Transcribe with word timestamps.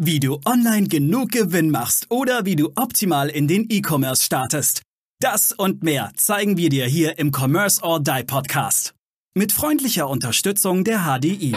Wie 0.00 0.20
du 0.20 0.38
online 0.46 0.86
genug 0.86 1.32
Gewinn 1.32 1.70
machst 1.70 2.06
oder 2.08 2.44
wie 2.44 2.54
du 2.54 2.70
optimal 2.76 3.28
in 3.28 3.48
den 3.48 3.66
E-Commerce 3.68 4.22
startest. 4.22 4.82
Das 5.18 5.50
und 5.50 5.82
mehr 5.82 6.12
zeigen 6.14 6.56
wir 6.56 6.68
dir 6.68 6.86
hier 6.86 7.18
im 7.18 7.32
Commerce 7.34 7.82
or 7.82 7.98
Die 8.00 8.22
Podcast. 8.24 8.94
Mit 9.34 9.50
freundlicher 9.50 10.08
Unterstützung 10.08 10.84
der 10.84 11.00
HDI. 11.00 11.52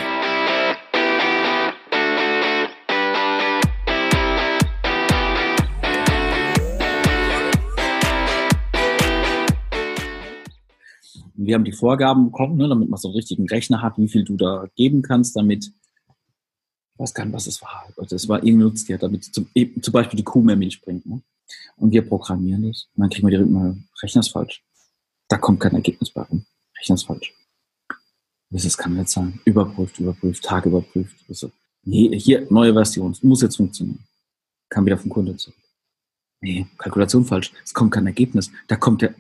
Wir 11.36 11.56
haben 11.56 11.64
die 11.64 11.74
Vorgaben 11.74 12.26
bekommen, 12.26 12.58
ne, 12.58 12.68
damit 12.68 12.90
man 12.90 13.00
so 13.00 13.10
einen 13.10 13.18
richtigen 13.18 13.48
Rechner 13.48 13.84
hat, 13.84 14.00
wie 14.00 14.08
viel 14.08 14.24
du 14.24 14.36
da 14.36 14.66
geben 14.76 15.04
kannst, 15.04 15.36
damit 15.36 15.72
weiß 17.02 17.14
gar 17.14 17.26
nicht, 17.26 17.34
was 17.34 17.48
es 17.48 17.62
war. 17.62 17.92
Also 17.98 18.16
es 18.16 18.28
war 18.30 18.38
irgendwie 18.44 18.64
nutzt 18.64 18.88
ja, 18.88 18.98
damit 18.98 19.26
zum, 19.26 19.48
zum 19.82 19.92
Beispiel 19.92 20.18
die 20.18 20.24
Kuh 20.24 20.42
mehr 20.42 20.56
Milch 20.56 20.82
bringt. 20.82 21.06
Ne? 21.06 21.22
Und 21.78 21.92
wir 21.92 22.08
programmieren 22.08 22.68
das. 22.68 22.88
Und 22.96 23.02
dann 23.02 23.10
kriegen 23.10 23.28
wir 23.28 23.32
direkt 23.32 23.50
mal, 23.50 23.76
Rechner 24.02 24.22
ist 24.22 24.30
falsch. 24.30 24.64
Da 25.28 25.38
kommt 25.38 25.60
kein 25.60 25.74
Ergebnis 25.74 26.12
bei 26.12 26.22
rum. 26.22 26.46
Rechner 26.78 26.96
ist 26.96 27.04
falsch. 27.04 27.34
Das 28.50 28.78
kann 28.78 28.96
nicht 28.96 29.10
sein. 29.10 29.40
Überprüft, 29.46 30.00
überprüft, 30.00 30.44
Tag 30.44 30.66
überprüft. 30.66 31.16
Also, 31.28 31.52
nee, 31.84 32.18
hier, 32.20 32.46
neue 32.50 32.74
Version. 32.74 33.16
Muss 33.22 33.42
jetzt 33.42 33.56
funktionieren. 33.56 34.06
Kam 34.70 34.86
wieder 34.86 34.98
vom 34.98 35.10
Kunde 35.10 35.36
zurück. 35.38 35.56
Nee, 36.42 36.68
Kalkulation 36.78 37.26
falsch. 37.26 37.52
Es 37.64 37.74
kommt 37.74 37.92
kein 37.92 38.08
Ergebnis. 38.08 38.52
Da 38.68 38.76
kommt 38.76 39.02
der, 39.02 39.16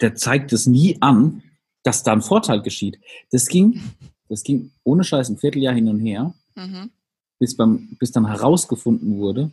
der 0.00 0.14
zeigt 0.16 0.52
es 0.52 0.66
nie 0.66 1.00
an, 1.00 1.42
dass 1.82 2.02
da 2.02 2.12
ein 2.12 2.22
Vorteil 2.22 2.62
geschieht. 2.62 2.98
Das 3.30 3.46
ging, 3.46 3.80
das 4.28 4.42
ging 4.42 4.70
ohne 4.82 5.02
Scheiß 5.02 5.30
ein 5.30 5.38
Vierteljahr 5.38 5.74
hin 5.74 5.88
und 5.88 6.00
her. 6.00 6.34
Mhm 6.54 6.90
bis, 7.38 7.56
beim, 7.56 7.96
bis 7.98 8.12
dann 8.12 8.26
herausgefunden 8.26 9.18
wurde, 9.18 9.50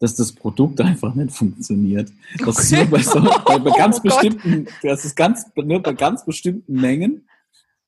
dass 0.00 0.14
das 0.14 0.32
Produkt 0.32 0.80
einfach 0.82 1.14
nicht 1.14 1.32
funktioniert. 1.32 2.10
Das 2.38 2.56
okay. 2.56 2.60
ist 2.62 2.72
nur 2.72 2.86
bei, 2.86 3.02
so, 3.02 3.20
bei, 3.44 3.58
bei 3.58 3.70
ganz 3.78 3.98
oh 3.98 4.02
bestimmten, 4.02 4.66
das 4.82 5.04
ist 5.04 5.16
ganz, 5.16 5.46
nur 5.56 5.82
bei 5.82 5.92
ganz 5.92 6.24
bestimmten 6.24 6.80
Mengen 6.80 7.28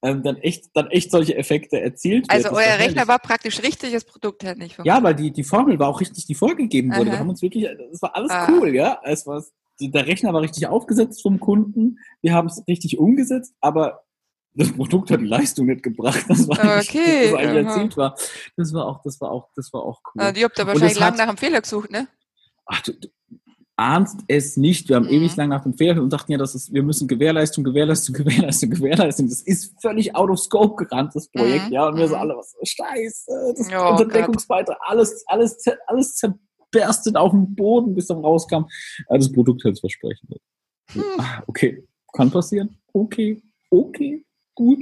ähm, 0.03 0.23
dann 0.23 0.37
echt, 0.37 0.71
dann 0.75 0.89
echt 0.89 1.11
solche 1.11 1.37
Effekte 1.37 1.81
erzielt 1.81 2.31
werden. 2.31 2.45
Also 2.45 2.57
euer 2.57 2.79
Rechner 2.79 3.09
war 3.09 3.19
praktisch 3.19 3.63
richtig, 3.63 3.93
das 3.93 4.05
Produkt 4.05 4.45
hat 4.45 4.59
nicht 4.59 4.77
funktioniert. 4.77 4.99
Ja, 4.99 5.03
weil 5.03 5.15
die, 5.15 5.31
die 5.31 5.45
Formel 5.45 5.79
war 5.79 5.89
auch 5.89 6.01
richtig, 6.01 6.27
die 6.27 6.35
vorgegeben 6.35 6.91
wurde. 6.91 7.09
Aha. 7.09 7.13
Wir 7.13 7.19
haben 7.19 7.31
uns 7.31 7.43
wirklich, 7.43 7.67
das 7.91 8.03
war 8.03 8.15
alles 8.15 8.31
ah. 8.31 8.49
cool, 8.51 8.75
ja. 8.75 9.01
Es 9.05 9.27
war, 9.27 9.43
der 9.81 10.07
Rechner 10.07 10.33
war 10.33 10.43
richtig 10.43 10.67
aufgesetzt 10.67 11.23
vom 11.23 11.41
Kunden. 11.41 11.99
Wir 12.23 12.35
haben 12.35 12.49
es 12.49 12.63
richtig 12.69 12.99
umgesetzt, 12.99 13.55
aber 13.61 14.06
das 14.57 14.73
Produkt 14.73 15.11
hat 15.11 15.21
die 15.21 15.27
Leistung 15.27 15.67
nicht 15.67 15.83
gebracht, 15.83 16.25
das 16.29 16.49
war 16.49 16.59
okay, 16.81 17.35
eigentlich 17.35 17.67
erzählt 17.67 17.97
war. 17.97 18.17
Das 18.57 18.73
war 18.73 18.87
auch, 18.87 19.03
das 19.03 19.21
war 19.21 19.31
auch, 19.31 19.49
das 19.55 19.73
war 19.73 19.83
auch 19.83 20.01
cool. 20.15 20.23
Also, 20.23 20.41
ihr 20.41 20.45
habt 20.45 20.59
da 20.59 20.67
wahrscheinlich 20.67 20.99
lange 20.99 21.19
nach 21.19 21.29
einem 21.29 21.37
Fehler 21.37 21.61
gesucht, 21.61 21.91
ne? 21.91 22.09
Ach, 22.65 22.81
du, 22.81 22.93
du 22.95 23.09
ahnst 23.77 24.21
es 24.29 24.57
nicht. 24.57 24.89
Wir 24.89 24.97
haben 24.97 25.07
mhm. 25.07 25.13
ewig 25.13 25.37
lang 25.37 25.51
nach 25.51 25.63
dem 25.63 25.75
Fehler 25.75 26.03
und 26.03 26.11
dachten 26.11 26.33
ja, 26.33 26.39
das 26.39 26.55
ist, 26.55 26.73
wir 26.73 26.83
müssen 26.83 27.07
Gewährleistung, 27.07 27.65
Gewährleistung, 27.65 28.15
Gewährleistung, 28.15 28.71
Gewährleistung. 28.71 29.29
Das 29.29 29.43
ist 29.43 29.75
völlig 29.81 30.17
out 30.17 30.31
of 30.31 30.39
scope 30.39 30.85
gerannt, 30.85 31.15
das 31.15 31.29
Projekt, 31.29 31.67
mhm. 31.67 31.73
ja. 31.73 31.89
Und 31.89 31.97
wir 31.99 32.09
so 32.09 32.15
mhm. 32.15 32.21
alle, 32.23 32.37
was, 32.37 32.55
scheiße, 32.63 33.55
das 33.57 33.69
oh, 33.73 33.91
Unterdeckungsbeitrag, 33.91 34.79
alles, 34.81 35.23
alles, 35.27 35.63
alles 35.87 36.15
zerberstet 36.15 37.17
auf 37.17 37.33
dem 37.33 37.55
Boden, 37.55 37.95
bis 37.95 38.07
dann 38.07 38.19
rauskam. 38.19 38.65
Also 39.09 39.29
das 39.29 39.33
Produkt 39.33 39.63
hält 39.65 39.75
es 39.75 39.81
versprechen. 39.81 40.29
Hm. 40.93 41.03
Ah, 41.19 41.43
okay, 41.47 41.85
kann 42.13 42.31
passieren. 42.31 42.79
Okay, 42.93 43.43
okay 43.71 44.26
gut. 44.57 44.81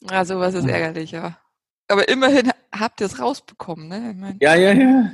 Ja, 0.00 0.24
sowas 0.24 0.54
ist 0.54 0.66
ärgerlich, 0.66 1.10
ja. 1.10 1.38
Aber 1.88 2.08
immerhin 2.08 2.50
habt 2.72 3.00
ihr 3.00 3.06
es 3.06 3.18
rausbekommen, 3.18 3.88
ne? 3.88 4.12
Ich 4.12 4.16
mein, 4.16 4.36
ja, 4.40 4.54
ja, 4.54 4.72
ja. 4.72 5.12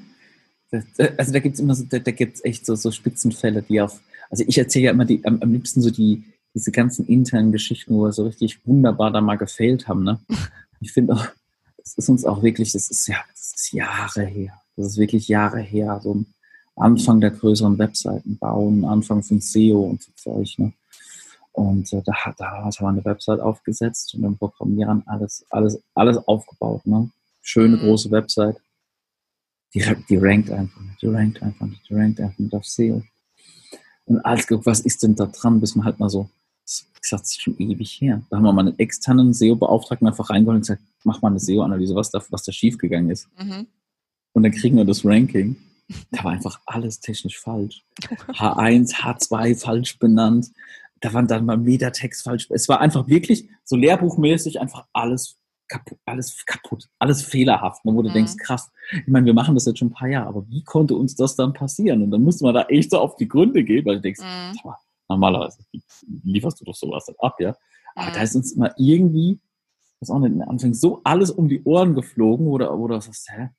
also 1.19 1.33
da 1.33 1.39
gibt 1.41 1.55
es 1.55 1.61
immer 1.61 1.75
so, 1.75 1.85
da, 1.85 1.99
da 1.99 2.11
gibt 2.13 2.37
es 2.37 2.45
echt 2.45 2.65
so, 2.65 2.77
so 2.77 2.93
Spitzenfälle, 2.93 3.63
die 3.63 3.81
auf, 3.81 4.01
also 4.31 4.45
ich 4.47 4.57
erzähle 4.57 4.87
ja 4.87 4.91
immer 4.93 5.05
die, 5.05 5.25
am, 5.25 5.41
am 5.43 5.53
liebsten 5.53 5.83
so 5.83 5.91
die, 5.91 6.23
diese 6.55 6.71
ganzen 6.71 7.07
internen 7.07 7.53
Geschichten, 7.53 7.95
wo 7.95 8.05
wir 8.05 8.13
so 8.13 8.25
richtig 8.25 8.67
wunderbar 8.67 9.11
da 9.11 9.21
mal 9.21 9.37
gefailt 9.37 9.89
haben, 9.89 10.05
ne? 10.05 10.21
Ich 10.81 10.93
finde 10.93 11.15
auch, 11.15 11.27
das 11.77 11.95
ist 11.95 12.09
uns 12.09 12.25
auch 12.25 12.43
wirklich, 12.43 12.73
das 12.73 12.91
ist 12.91 13.07
ja, 13.07 13.17
das 13.31 13.53
ist 13.55 13.73
Jahre 13.73 14.25
her. 14.25 14.61
Das 14.77 14.87
ist 14.87 14.99
wirklich 14.99 15.29
Jahre 15.29 15.61
her. 15.61 16.01
So 16.03 16.25
Anfang 16.77 17.21
der 17.21 17.31
größeren 17.31 17.79
Webseiten 17.79 18.39
bauen, 18.39 18.85
Anfang 18.85 19.23
von 19.23 19.41
SEO 19.41 19.83
und 19.83 20.03
so 20.03 20.11
Zeug, 20.17 20.55
ne? 20.59 20.73
Und 21.53 21.93
äh, 21.93 22.03
da, 22.05 22.13
da 22.37 22.51
haben 22.51 22.73
wir 22.73 22.89
eine 22.89 23.05
Website 23.05 23.41
aufgesetzt 23.41 24.15
und 24.15 24.23
dann 24.23 24.39
Programmieren 24.39 25.03
alles, 25.07 25.45
alles, 25.51 25.83
alles 25.95 26.17
aufgebaut. 26.17 26.87
Ne? 26.87 27.11
Schöne 27.43 27.77
mhm. 27.77 27.81
große 27.81 28.11
Website. 28.11 28.57
Die, 29.75 29.85
die 30.09 30.17
rankt 30.17 30.51
einfach 30.51 30.81
nicht, 30.81 31.01
die 31.01 31.07
rankt 31.07 31.43
einfach 31.43 31.67
nicht, 31.67 31.89
die 31.89 31.95
rankt 31.95 32.21
einfach 32.21 32.39
nicht 32.39 32.55
auf 32.55 32.67
SEO. 32.67 33.03
Und 34.05 34.21
alles 34.21 34.47
geguckt, 34.47 34.67
was 34.67 34.81
ist 34.81 35.03
denn 35.03 35.15
da 35.15 35.27
dran, 35.27 35.61
bis 35.61 35.75
man 35.75 35.87
halt 35.87 35.99
mal 35.99 36.11
so, 36.11 36.29
das 36.65 36.87
gesagt, 37.01 37.23
das 37.23 37.31
ist 37.31 37.43
schon 37.43 37.59
ewig 37.59 38.01
her. 38.01 38.23
Da 38.29 38.37
haben 38.37 38.45
wir 38.45 38.53
mal 38.53 38.67
einen 38.67 38.79
externen 38.79 39.33
SEO-Beauftragten 39.33 40.07
einfach 40.07 40.31
reingeholt 40.31 40.57
und 40.57 40.61
gesagt, 40.63 40.83
mach 41.05 41.23
mal 41.23 41.29
eine 41.29 41.41
SEO-Analyse, 41.41 41.95
was 41.95 42.11
da, 42.11 42.23
was 42.31 42.43
da 42.43 42.53
schiefgegangen 42.53 43.11
ist. 43.11 43.29
Mhm. 43.39 43.67
Und 44.33 44.43
dann 44.43 44.53
kriegen 44.53 44.77
wir 44.77 44.85
das 44.85 45.05
Ranking. 45.05 45.57
Da 46.11 46.25
war 46.25 46.33
einfach 46.33 46.61
alles 46.67 47.01
technisch 47.01 47.39
falsch. 47.39 47.85
H1, 48.29 48.95
H2 48.95 49.59
falsch 49.59 49.99
benannt 49.99 50.51
da 51.03 51.13
waren 51.13 51.27
dann 51.27 51.45
mal 51.45 51.59
Metatext 51.59 52.23
falsch. 52.23 52.49
Es 52.51 52.69
war 52.69 52.81
einfach 52.81 53.09
wirklich 53.09 53.49
so 53.65 53.77
lehrbuchmäßig 53.77 54.61
einfach 54.61 54.87
alles 54.93 55.37
kaputt, 55.69 55.99
alles 56.07 56.45
kaputt, 56.47 56.89
alles 56.99 57.23
fehlerhaft. 57.23 57.81
Wo 57.85 58.03
du 58.03 58.09
mhm. 58.09 58.15
denkst, 58.15 58.37
krass, 58.37 58.71
ich 58.93 59.09
meine, 59.09 59.27
wir 59.27 59.35
machen 59.35 59.55
das 59.55 59.67
jetzt 59.67 59.79
schon 59.79 59.89
ein 59.89 59.95
paar 59.95 60.09
Jahre, 60.09 60.29
aber 60.29 60.49
wie 60.49 60.63
konnte 60.63 60.95
uns 60.95 61.17
das 61.17 61.35
dann 61.35 61.53
passieren? 61.53 62.03
Und 62.03 62.13
dann 62.13 62.23
musste 62.23 62.45
man 62.45 62.55
da 62.55 62.63
echt 62.63 62.91
so 62.91 62.99
auf 62.99 63.17
die 63.17 63.29
Gründe 63.29 63.65
gehen, 63.65 63.85
weil 63.85 63.97
du 63.97 64.03
denkst, 64.03 64.21
mhm. 64.21 64.59
normalerweise 65.09 65.59
lieferst 66.25 66.61
du 66.61 66.65
doch 66.65 66.75
sowas 66.75 67.07
dann 67.07 67.17
ab, 67.19 67.37
ja. 67.41 67.55
Aber 67.97 68.11
mhm. 68.11 68.15
da 68.15 68.23
ist 68.23 68.37
uns 68.37 68.53
immer 68.53 68.73
irgendwie, 68.79 69.41
was 69.99 70.11
auch 70.11 70.21
nicht, 70.21 70.41
Anfang 70.49 70.73
so 70.73 71.01
alles 71.03 71.33
um 71.33 71.49
die 71.49 71.65
Ohren 71.65 71.95
geflogen 71.95 72.47
oder, 72.47 72.79
oder 72.79 72.97
was 72.97 73.09
ist, 73.09 73.29
hä? 73.33 73.51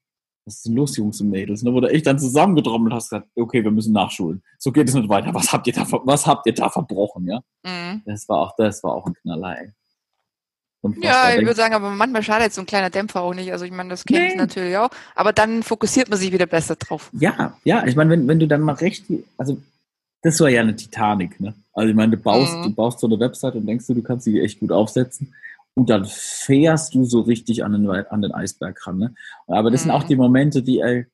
Was 0.45 0.55
ist 0.55 0.65
denn 0.65 0.75
los, 0.75 0.97
Jungs 0.97 1.21
und 1.21 1.29
Mädels? 1.29 1.63
Ne, 1.63 1.73
wo 1.73 1.79
du 1.79 1.89
echt 1.89 2.05
dann 2.05 2.19
zusammengetrommelt 2.19 2.93
hast, 2.93 3.09
gesagt, 3.09 3.27
okay, 3.35 3.63
wir 3.63 3.71
müssen 3.71 3.93
nachschulen. 3.93 4.43
So 4.57 4.71
geht 4.71 4.89
es 4.89 4.93
nicht 4.93 5.09
weiter. 5.09 5.33
Was 5.33 5.53
habt 5.53 5.67
ihr 5.67 5.73
da, 5.73 5.85
was 5.89 6.27
habt 6.27 6.45
ihr 6.47 6.53
da 6.53 6.69
verbrochen, 6.69 7.27
ja? 7.27 7.41
Mhm. 7.63 8.01
Das 8.05 8.27
war 8.27 8.39
auch, 8.39 8.55
das 8.57 8.83
war 8.83 8.93
auch 8.93 9.05
ein 9.05 9.13
Knaller, 9.13 9.59
ey. 9.59 9.71
Ja, 11.01 11.33
ich 11.33 11.41
würde 11.41 11.55
sagen, 11.55 11.73
aber 11.73 11.91
manchmal 11.91 12.23
schadet 12.23 12.53
so 12.53 12.61
ein 12.61 12.67
kleiner 12.67 12.89
Dämpfer 12.89 13.21
auch 13.21 13.33
nicht. 13.33 13.53
Also 13.53 13.63
ich 13.63 13.71
meine, 13.71 13.89
das 13.89 14.03
kenne 14.03 14.19
nee. 14.19 14.27
ich 14.31 14.35
natürlich 14.35 14.75
auch. 14.75 14.89
Aber 15.15 15.31
dann 15.31 15.63
fokussiert 15.63 16.09
man 16.09 16.19
sich 16.19 16.33
wieder 16.33 16.45
besser 16.45 16.75
drauf. 16.75 17.09
Ja, 17.13 17.57
ja, 17.63 17.85
ich 17.85 17.95
meine, 17.95 18.09
wenn, 18.09 18.27
wenn 18.27 18.39
du 18.39 18.47
dann 18.47 18.61
mal 18.61 18.75
recht, 18.75 19.05
also 19.37 19.57
das 20.21 20.39
war 20.41 20.49
ja 20.49 20.59
eine 20.59 20.75
Titanic, 20.75 21.39
ne? 21.39 21.53
Also 21.73 21.89
ich 21.89 21.95
meine, 21.95 22.17
du 22.17 22.21
baust, 22.21 22.53
mhm. 22.57 22.63
du 22.63 22.69
baust 22.71 22.99
so 22.99 23.07
eine 23.07 23.17
Website 23.19 23.55
und 23.55 23.65
denkst 23.65 23.87
du, 23.87 23.93
du 23.93 24.03
kannst 24.03 24.25
sie 24.25 24.41
echt 24.41 24.59
gut 24.59 24.73
aufsetzen. 24.73 25.33
Und 25.75 25.89
dann 25.89 26.05
fährst 26.05 26.93
du 26.93 27.03
so 27.03 27.21
richtig 27.21 27.63
an 27.63 27.73
den, 27.73 27.89
an 27.89 28.21
den 28.21 28.31
Eisberg 28.31 28.85
ran. 28.85 28.97
Ne? 28.97 29.15
Aber 29.47 29.71
das 29.71 29.81
mhm. 29.81 29.83
sind 29.83 29.91
auch 29.91 30.03
mhm. 30.03 30.07
die 30.07 30.15
Momente, 30.15 30.63
die 30.63 30.79
äh, 30.79 31.05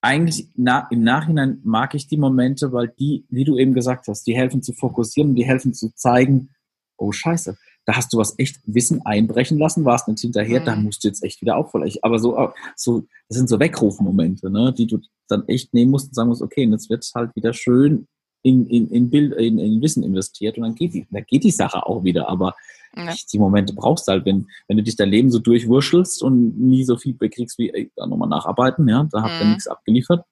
eigentlich 0.00 0.48
na, 0.56 0.88
im 0.90 1.02
Nachhinein 1.02 1.60
mag 1.64 1.94
ich 1.94 2.08
die 2.08 2.16
Momente, 2.16 2.72
weil 2.72 2.88
die, 2.88 3.24
wie 3.28 3.44
du 3.44 3.56
eben 3.56 3.74
gesagt 3.74 4.06
hast, 4.08 4.26
die 4.26 4.34
helfen 4.34 4.62
zu 4.62 4.72
fokussieren, 4.72 5.34
die 5.34 5.44
helfen 5.44 5.74
zu 5.74 5.94
zeigen, 5.94 6.50
oh 6.96 7.12
Scheiße, 7.12 7.56
da 7.84 7.96
hast 7.96 8.12
du 8.12 8.18
was 8.18 8.38
echt 8.38 8.60
Wissen 8.64 9.04
einbrechen 9.04 9.58
lassen, 9.58 9.84
warst 9.84 10.08
nicht 10.08 10.20
hinterher, 10.20 10.60
mhm. 10.60 10.64
da 10.64 10.76
musst 10.76 11.02
du 11.02 11.08
jetzt 11.08 11.24
echt 11.24 11.40
wieder 11.40 11.56
aufholen. 11.56 11.92
Aber 12.02 12.18
so, 12.18 12.52
so, 12.76 13.04
das 13.28 13.38
sind 13.38 13.48
so 13.48 13.58
Weckrufmomente, 13.58 14.50
ne, 14.50 14.72
die 14.72 14.86
du 14.86 15.00
dann 15.28 15.46
echt 15.48 15.74
nehmen 15.74 15.90
musst 15.90 16.08
und 16.08 16.14
sagen 16.14 16.28
musst, 16.28 16.42
okay, 16.42 16.64
jetzt 16.64 16.90
wird 16.90 17.08
halt 17.14 17.34
wieder 17.34 17.52
schön 17.52 18.06
in, 18.42 18.66
in, 18.66 18.88
in, 18.90 19.10
Bild, 19.10 19.34
in, 19.34 19.58
in 19.58 19.80
Wissen 19.80 20.02
investiert 20.02 20.56
und 20.56 20.64
dann 20.64 20.74
geht 20.74 20.94
die, 20.94 21.06
dann 21.10 21.24
geht 21.26 21.44
die 21.44 21.50
Sache 21.50 21.86
auch 21.86 22.04
wieder. 22.04 22.28
Aber 22.28 22.54
ja. 22.96 23.14
die 23.32 23.38
Momente 23.38 23.72
brauchst 23.72 24.08
du 24.08 24.12
halt, 24.12 24.24
wenn, 24.24 24.48
wenn 24.68 24.76
du 24.76 24.82
dich 24.82 24.96
dein 24.96 25.08
Leben 25.08 25.30
so 25.30 25.38
durchwurschelst 25.38 26.22
und 26.22 26.58
nie 26.58 26.84
so 26.84 26.96
Feedback 26.96 27.34
kriegst 27.34 27.58
wie, 27.58 27.70
ey, 27.70 27.90
da 27.96 28.06
nochmal 28.06 28.28
nacharbeiten, 28.28 28.88
ja, 28.88 29.08
da 29.10 29.22
habt 29.22 29.40
ihr 29.40 29.44
mhm. 29.44 29.52
nichts 29.52 29.66
abgeliefert. 29.66 30.24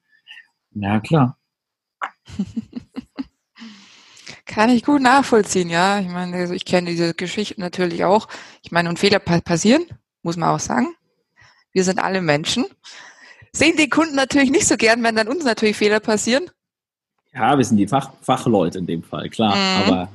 Ja, 0.73 1.01
klar. 1.01 1.39
Kann 4.47 4.71
ich 4.71 4.85
gut 4.85 5.01
nachvollziehen, 5.01 5.71
ja. 5.71 6.01
Ich 6.01 6.09
meine, 6.09 6.37
also 6.37 6.55
ich 6.55 6.65
kenne 6.65 6.91
diese 6.91 7.15
Geschichte 7.15 7.61
natürlich 7.61 8.05
auch. 8.05 8.27
Ich 8.63 8.73
meine, 8.73 8.89
und 8.89 8.99
Fehler 8.99 9.21
passieren, 9.21 9.85
muss 10.23 10.37
man 10.37 10.49
auch 10.49 10.59
sagen. 10.59 10.89
Wir 11.73 11.85
sind 11.85 12.01
alle 12.01 12.21
Menschen. 12.21 12.65
Sehen 13.53 13.77
die 13.77 13.89
Kunden 13.89 14.17
natürlich 14.17 14.51
nicht 14.51 14.67
so 14.67 14.77
gern, 14.77 15.03
wenn 15.03 15.15
dann 15.15 15.29
uns 15.29 15.45
natürlich 15.45 15.77
Fehler 15.77 16.01
passieren. 16.01 16.51
Ja, 17.33 17.57
wir 17.57 17.65
sind 17.65 17.77
die 17.77 17.87
Fach, 17.87 18.13
Fachleute 18.23 18.79
in 18.79 18.87
dem 18.87 19.05
Fall, 19.05 19.29
klar. 19.29 19.55
Mhm. 19.55 19.83
Aber 19.85 20.09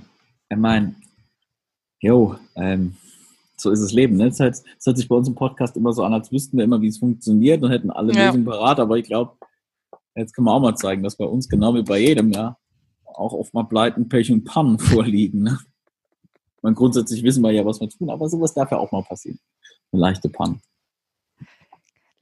ich 0.50 0.57
meine, 0.57 0.95
jo, 2.00 2.36
ähm, 2.56 2.95
so 3.57 3.71
ist 3.71 3.81
das 3.81 3.94
Leben. 3.94 4.18
Ne? 4.18 4.27
Es, 4.27 4.39
hört, 4.39 4.62
hört 4.83 4.97
sich 4.97 5.07
bei 5.07 5.15
uns 5.15 5.27
im 5.27 5.36
Podcast 5.36 5.77
immer 5.77 5.94
so 5.94 6.03
an, 6.03 6.13
als 6.13 6.31
wüssten 6.31 6.57
wir 6.57 6.63
immer, 6.63 6.81
wie 6.81 6.88
es 6.88 6.97
funktioniert 6.97 7.63
und 7.63 7.71
hätten 7.71 7.92
alle 7.92 8.13
ja. 8.13 8.27
Lösungen 8.27 8.45
parat. 8.45 8.80
Aber 8.80 8.97
ich 8.97 9.06
glaube, 9.06 9.38
jetzt 10.15 10.33
können 10.33 10.45
wir 10.45 10.53
auch 10.53 10.62
mal 10.62 10.75
zeigen, 10.75 11.03
dass 11.03 11.15
bei 11.15 11.25
uns 11.25 11.47
genau 11.47 11.74
wie 11.74 11.83
bei 11.83 12.00
jedem 12.00 12.31
ja 12.31 12.57
auch 13.06 13.33
oft 13.33 13.53
mal 13.53 13.63
Pleiten, 13.63 14.09
Pech 14.09 14.31
und 14.31 14.44
Pannen 14.44 14.80
vorliegen. 14.80 15.44
Ne? 15.44 15.57
Man 16.62 16.75
grundsätzlich 16.75 17.24
wissen 17.24 17.44
wir 17.44 17.51
ja, 17.51 17.65
was 17.65 17.80
wir 17.80 17.89
tun, 17.89 18.09
aber 18.09 18.27
sowas 18.27 18.53
darf 18.53 18.71
ja 18.71 18.77
auch 18.77 18.91
mal 18.91 19.03
passieren. 19.03 19.39
Eine 19.91 20.01
leichte 20.01 20.30
Panne. 20.30 20.59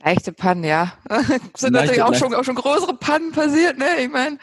Leichte 0.04 0.34
Pannen, 0.34 0.66
ja. 0.66 0.94
sind 1.56 1.74
natürlich 1.74 2.02
auch 2.02 2.14
schon, 2.14 2.34
auch 2.34 2.44
schon 2.44 2.56
größere 2.56 2.94
Pannen 2.96 3.32
passiert, 3.32 3.78
ne? 3.78 3.86
Ich 4.02 4.10
meine, 4.10 4.38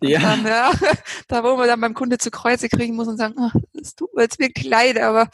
ja. 0.00 0.20
Dann, 0.20 0.44
ja, 0.44 0.72
da 1.28 1.44
wo 1.44 1.56
man 1.56 1.66
dann 1.66 1.80
beim 1.80 1.94
Kunde 1.94 2.18
zu 2.18 2.30
Kreuze 2.30 2.68
kriegen 2.68 2.96
muss 2.96 3.08
und 3.08 3.18
sagen, 3.18 3.34
ach, 3.38 3.54
das 3.72 3.94
tut 3.94 4.14
mir 4.14 4.22
jetzt 4.22 4.38
wirklich 4.38 4.66
leid, 4.66 4.98
aber 4.98 5.28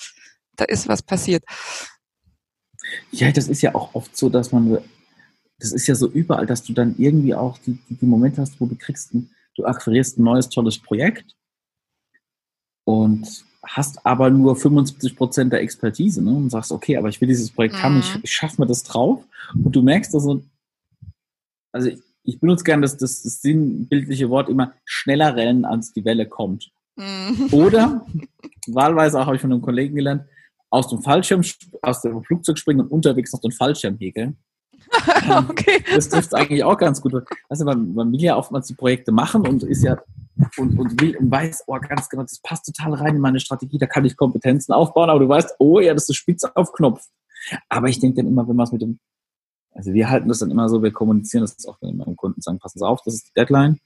da 0.56 0.64
ist 0.64 0.88
was 0.88 1.02
passiert. 1.02 1.44
Ja, 3.10 3.30
das 3.32 3.48
ist 3.48 3.62
ja 3.62 3.74
auch 3.74 3.94
oft 3.94 4.16
so, 4.16 4.28
dass 4.28 4.52
man, 4.52 4.78
das 5.58 5.72
ist 5.72 5.86
ja 5.86 5.94
so 5.94 6.08
überall, 6.08 6.46
dass 6.46 6.62
du 6.62 6.72
dann 6.72 6.94
irgendwie 6.98 7.34
auch 7.34 7.58
die, 7.58 7.78
die, 7.88 7.94
die 7.94 8.06
Momente 8.06 8.40
hast, 8.40 8.60
wo 8.60 8.66
du 8.66 8.76
kriegst, 8.76 9.12
du 9.12 9.64
akquirierst 9.64 10.18
ein 10.18 10.24
neues, 10.24 10.48
tolles 10.48 10.78
Projekt 10.78 11.34
und 12.84 13.44
hast 13.64 14.04
aber 14.06 14.30
nur 14.30 14.54
75 14.54 15.16
Prozent 15.16 15.52
der 15.52 15.60
Expertise 15.60 16.22
ne? 16.22 16.30
und 16.30 16.50
sagst, 16.50 16.70
okay, 16.70 16.96
aber 16.96 17.08
ich 17.08 17.20
will 17.20 17.28
dieses 17.28 17.50
Projekt 17.50 17.74
mhm. 17.74 17.82
haben, 17.82 17.98
ich, 17.98 18.18
ich 18.22 18.30
schaffe 18.30 18.60
mir 18.60 18.66
das 18.66 18.84
drauf 18.84 19.24
und 19.54 19.74
du 19.74 19.82
merkst, 19.82 20.14
dass 20.14 20.22
so, 20.22 20.42
also 21.72 21.90
ich, 22.26 22.40
benutze 22.40 22.64
gerne 22.64 22.82
das, 22.82 22.96
das, 22.96 23.23
das 23.23 23.40
sinnbildliche 23.40 24.31
Wort 24.31 24.49
immer 24.49 24.73
schneller 24.84 25.37
rennen, 25.37 25.64
als 25.64 25.93
die 25.93 26.05
Welle 26.05 26.26
kommt. 26.26 26.70
Mhm. 26.96 27.49
Oder, 27.52 28.06
wahlweise 28.67 29.20
auch 29.20 29.26
habe 29.26 29.37
ich 29.37 29.43
von 29.43 29.52
einem 29.52 29.62
Kollegen 29.62 29.94
gelernt, 29.94 30.25
aus 30.70 30.88
dem 30.88 31.02
Fallschirm, 31.02 31.43
aus 31.82 32.02
dem 32.02 32.23
Flugzeug 32.25 32.58
springen 32.58 32.81
und 32.81 32.90
unterwegs 32.90 33.32
noch 33.32 33.40
den 33.40 33.52
Fallschirm 33.52 33.96
häkeln. 33.99 34.37
okay. 35.49 35.82
Das 35.94 36.08
trifft 36.08 36.34
eigentlich 36.34 36.62
auch 36.64 36.76
ganz 36.76 37.00
gut. 37.00 37.14
Also 37.49 37.64
man, 37.64 37.94
man 37.94 38.12
will 38.12 38.23
ja 38.23 38.37
oftmals 38.37 38.67
die 38.67 38.75
Projekte 38.75 39.12
machen 39.12 39.46
und 39.46 39.62
ist 39.62 39.82
ja 39.82 39.99
und, 40.58 40.78
und 40.78 41.00
will 41.00 41.17
und 41.17 41.31
weiß, 41.31 41.64
oh, 41.67 41.78
ganz 41.81 42.08
genau, 42.08 42.23
das 42.23 42.38
passt 42.40 42.67
total 42.67 42.94
rein 42.94 43.17
in 43.17 43.20
meine 43.20 43.40
Strategie, 43.40 43.78
da 43.78 43.87
kann 43.87 44.05
ich 44.05 44.17
Kompetenzen 44.17 44.73
aufbauen, 44.73 45.08
aber 45.08 45.20
du 45.20 45.28
weißt, 45.28 45.56
oh 45.58 45.81
ja, 45.81 45.94
das 45.94 46.08
ist 46.08 46.17
spitze 46.17 46.55
auf 46.55 46.73
Knopf. 46.73 47.06
Aber 47.69 47.88
ich 47.88 48.00
denke 48.00 48.17
dann 48.17 48.26
immer, 48.26 48.46
wenn 48.49 48.56
man 48.56 48.64
es 48.64 48.73
mit 48.73 48.82
dem, 48.82 48.99
also 49.76 49.93
wir 49.93 50.08
halten 50.08 50.28
das 50.28 50.38
dann 50.38 50.50
immer 50.50 50.69
so, 50.69 50.82
wir 50.82 50.93
kommunizieren 50.93 51.43
das 51.43 51.67
auch 51.67 51.81
mit 51.82 51.94
meinem 51.94 52.17
Kunden, 52.17 52.40
sagen, 52.40 52.58
passen 52.58 52.78
Sie 52.78 52.87
auf, 52.87 53.02
das 53.05 53.14
ist 53.14 53.28
die 53.28 53.34
Deadline. 53.34 53.78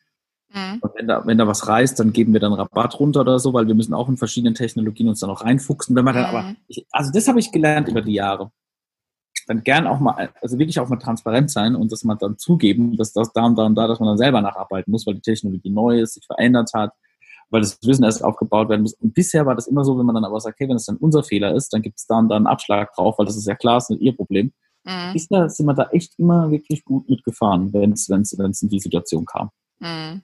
Mhm. 0.53 0.79
Und 0.81 0.93
wenn 0.95 1.09
da, 1.09 1.27
wenn 1.27 1.39
da 1.39 1.47
was 1.47 1.67
reißt, 1.67 1.99
dann 1.99 2.13
geben 2.13 2.33
wir 2.33 2.41
dann 2.41 2.53
Rabatt 2.53 2.99
runter 2.99 3.21
oder 3.21 3.39
so, 3.39 3.53
weil 3.53 3.67
wir 3.67 3.75
müssen 3.75 3.95
auch 3.95 4.09
in 4.09 4.17
verschiedenen 4.17 4.55
Technologien 4.55 5.09
uns 5.09 5.21
dann 5.21 5.31
auch 5.31 5.45
reinfuchsen. 5.45 5.95
Wenn 5.97 6.05
man 6.05 6.15
dann 6.15 6.31
mhm. 6.31 6.37
aber, 6.37 6.55
ich, 6.69 6.87
also 6.91 7.11
das 7.13 7.29
habe 7.29 7.41
ich 7.41 7.53
gelernt 7.53 7.89
über 7.89 8.03
die 8.03 8.15
Jahre. 8.15 8.51
Dann 9.47 9.63
gern 9.65 9.87
auch 9.87 9.99
mal, 9.99 10.31
also 10.41 10.59
wirklich 10.59 10.79
auch 10.79 10.89
mal 10.89 10.97
transparent 10.97 11.51
sein 11.51 11.75
und 11.75 11.91
das 11.91 12.05
mal 12.05 12.15
dann 12.15 12.39
zugeben, 12.39 12.97
dass 12.97 13.13
das 13.13 13.33
da 13.33 13.45
und 13.45 13.57
da 13.57 13.65
und 13.65 13.75
da, 13.75 13.89
dass 13.89 13.99
man 13.99 14.09
dann 14.09 14.19
selber 14.19 14.41
nacharbeiten 14.41 14.93
muss, 14.93 15.07
weil 15.07 15.15
die 15.15 15.23
Technologie 15.23 15.71
neu 15.71 16.01
ist, 16.01 16.15
sich 16.15 16.25
verändert 16.25 16.71
hat, 16.73 16.93
weil 17.49 17.63
das 17.63 17.79
Wissen 17.83 18.05
erst 18.05 18.23
aufgebaut 18.23 18.69
werden 18.69 18.83
muss. 18.83 18.95
Und 18.95 19.13
bisher 19.13 19.47
war 19.47 19.57
das 19.57 19.67
immer 19.67 19.85
so, 19.85 19.99
wenn 19.99 20.07
man 20.07 20.15
dann 20.15 20.25
aber 20.25 20.39
sagt, 20.39 20.57
okay, 20.57 20.69
wenn 20.69 20.77
es 20.77 20.87
dann 20.87 20.97
unser 20.97 21.25
Fehler 21.25 21.55
ist, 21.55 21.73
dann 21.73 21.83
gibt 21.83 21.99
es 21.99 22.07
da 22.07 22.19
und 22.19 22.29
da 22.29 22.37
einen 22.37 22.47
Abschlag 22.47 22.95
drauf, 22.95 23.19
weil 23.19 23.27
das 23.27 23.37
ist 23.37 23.47
ja 23.47 23.57
klar, 23.57 23.75
das 23.75 23.85
ist 23.85 23.91
nicht 23.91 24.03
ihr 24.03 24.15
Problem. 24.15 24.53
Mhm. 24.85 25.13
Bisher 25.13 25.49
sind 25.49 25.67
wir 25.67 25.75
da 25.75 25.89
echt 25.91 26.19
immer 26.19 26.51
wirklich 26.51 26.85
gut 26.85 27.09
mitgefahren, 27.09 27.73
wenn 27.73 27.93
es 27.93 28.09
in 28.09 28.69
die 28.69 28.81
Situation 28.81 29.25
kam. 29.25 29.51
Mhm. 29.79 30.23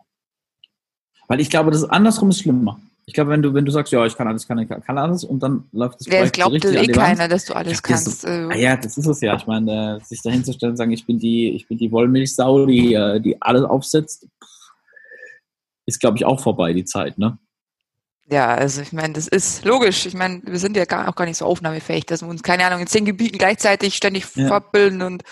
Weil 1.28 1.40
ich 1.40 1.50
glaube, 1.50 1.70
das 1.70 1.82
ist 1.82 1.90
andersrum 1.90 2.30
ist 2.30 2.40
schlimmer. 2.40 2.80
Ich 3.08 3.14
glaube, 3.14 3.30
wenn 3.30 3.40
du, 3.40 3.54
wenn 3.54 3.64
du 3.64 3.70
sagst, 3.70 3.92
ja, 3.92 4.04
ich 4.04 4.16
kann 4.16 4.26
alles, 4.26 4.48
kann, 4.48 4.66
kann 4.68 4.98
alles 4.98 5.22
und 5.22 5.40
dann 5.40 5.68
läuft 5.70 6.00
das 6.00 6.08
Projekt 6.08 6.36
ja, 6.36 6.46
es 6.46 6.50
glaubt 6.50 6.62
so 6.64 6.70
eh 6.70 6.86
keiner, 6.88 7.28
dass 7.28 7.44
du 7.44 7.54
alles 7.54 7.80
kannst. 7.80 8.22
So, 8.22 8.26
äh. 8.26 8.48
ah 8.50 8.56
ja, 8.56 8.76
das 8.76 8.98
ist 8.98 9.06
es 9.06 9.20
ja. 9.20 9.36
Ich 9.36 9.46
meine, 9.46 9.98
äh, 9.98 10.04
sich 10.04 10.22
dahin 10.22 10.44
zu 10.44 10.52
stellen 10.52 10.72
und 10.72 10.76
sagen, 10.76 10.90
ich 10.90 11.06
bin 11.06 11.20
die, 11.20 11.50
ich 11.50 11.68
bin 11.68 11.78
die 11.78 11.92
Wollmilchsau, 11.92 12.66
die, 12.66 12.94
äh, 12.94 13.20
die 13.20 13.40
alles 13.40 13.62
aufsetzt, 13.62 14.26
ist, 15.86 16.00
glaube 16.00 16.16
ich, 16.16 16.24
auch 16.24 16.40
vorbei, 16.40 16.72
die 16.72 16.84
Zeit, 16.84 17.16
ne? 17.16 17.38
Ja, 18.28 18.55
also 18.55 18.82
ich 18.82 18.93
meine, 18.93 19.12
das 19.12 19.28
ist 19.28 19.64
logisch. 19.64 20.05
Ich 20.06 20.14
meine, 20.14 20.43
wir 20.44 20.58
sind 20.58 20.76
ja 20.76 20.84
gar, 20.84 21.08
auch 21.08 21.14
gar 21.14 21.26
nicht 21.26 21.37
so 21.37 21.44
aufnahmefähig, 21.44 22.06
dass 22.06 22.23
wir 22.23 22.28
uns, 22.28 22.43
keine 22.43 22.64
Ahnung, 22.67 22.81
in 22.81 22.87
zehn 22.87 23.05
Gebieten 23.05 23.38
gleichzeitig 23.38 23.94
ständig 23.94 24.26
ja. 24.34 24.49
fortbilden 24.49 25.02
und 25.02 25.23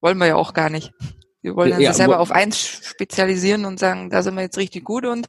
wollen 0.00 0.18
wir 0.18 0.26
ja 0.26 0.36
auch 0.36 0.52
gar 0.52 0.70
nicht. 0.70 0.92
Wir 1.40 1.56
wollen 1.56 1.72
uns 1.72 1.82
ja, 1.82 1.92
selber 1.92 2.20
auf 2.20 2.30
eins 2.30 2.58
spezialisieren 2.58 3.64
und 3.64 3.78
sagen, 3.78 4.10
da 4.10 4.22
sind 4.22 4.34
wir 4.34 4.42
jetzt 4.42 4.58
richtig 4.58 4.84
gut 4.84 5.06
und 5.06 5.28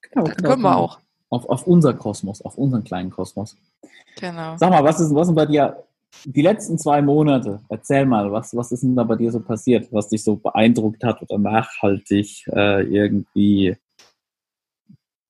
genau, 0.00 0.26
das 0.26 0.36
genau, 0.36 0.50
können 0.50 0.62
wir 0.62 0.70
genau. 0.70 0.82
auch. 0.82 0.98
Auf, 1.30 1.48
auf 1.48 1.66
unser 1.66 1.94
Kosmos, 1.94 2.42
auf 2.42 2.56
unseren 2.56 2.84
kleinen 2.84 3.10
Kosmos. 3.10 3.56
Genau. 4.20 4.56
Sag 4.56 4.70
mal, 4.70 4.84
was 4.84 5.00
ist, 5.00 5.14
was 5.14 5.28
ist 5.28 5.34
bei 5.34 5.46
dir 5.46 5.84
die 6.24 6.42
letzten 6.42 6.78
zwei 6.78 7.02
Monate? 7.02 7.60
Erzähl 7.68 8.06
mal, 8.06 8.30
was, 8.30 8.54
was 8.54 8.72
ist 8.72 8.82
denn 8.82 8.96
da 8.96 9.04
bei 9.04 9.16
dir 9.16 9.32
so 9.32 9.40
passiert, 9.40 9.92
was 9.92 10.08
dich 10.08 10.22
so 10.22 10.36
beeindruckt 10.36 11.02
hat 11.02 11.20
oder 11.22 11.38
nachhaltig 11.38 12.46
äh, 12.48 12.82
irgendwie, 12.82 13.76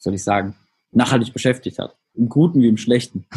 soll 0.05 0.15
ich 0.15 0.23
sagen, 0.23 0.55
nachhaltig 0.93 1.33
beschäftigt 1.33 1.79
hat? 1.79 1.97
Im 2.15 2.29
Guten 2.29 2.61
wie 2.61 2.69
im 2.69 2.77
Schlechten 2.77 3.27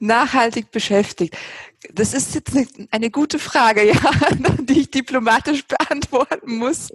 nachhaltig 0.00 0.70
beschäftigt? 0.70 1.36
Das 1.92 2.14
ist 2.14 2.34
jetzt 2.34 2.56
eine 2.90 3.10
gute 3.10 3.38
Frage, 3.38 3.86
ja, 3.86 3.94
die 4.60 4.80
ich 4.80 4.90
diplomatisch 4.90 5.64
beantworten 5.66 6.56
muss. 6.56 6.90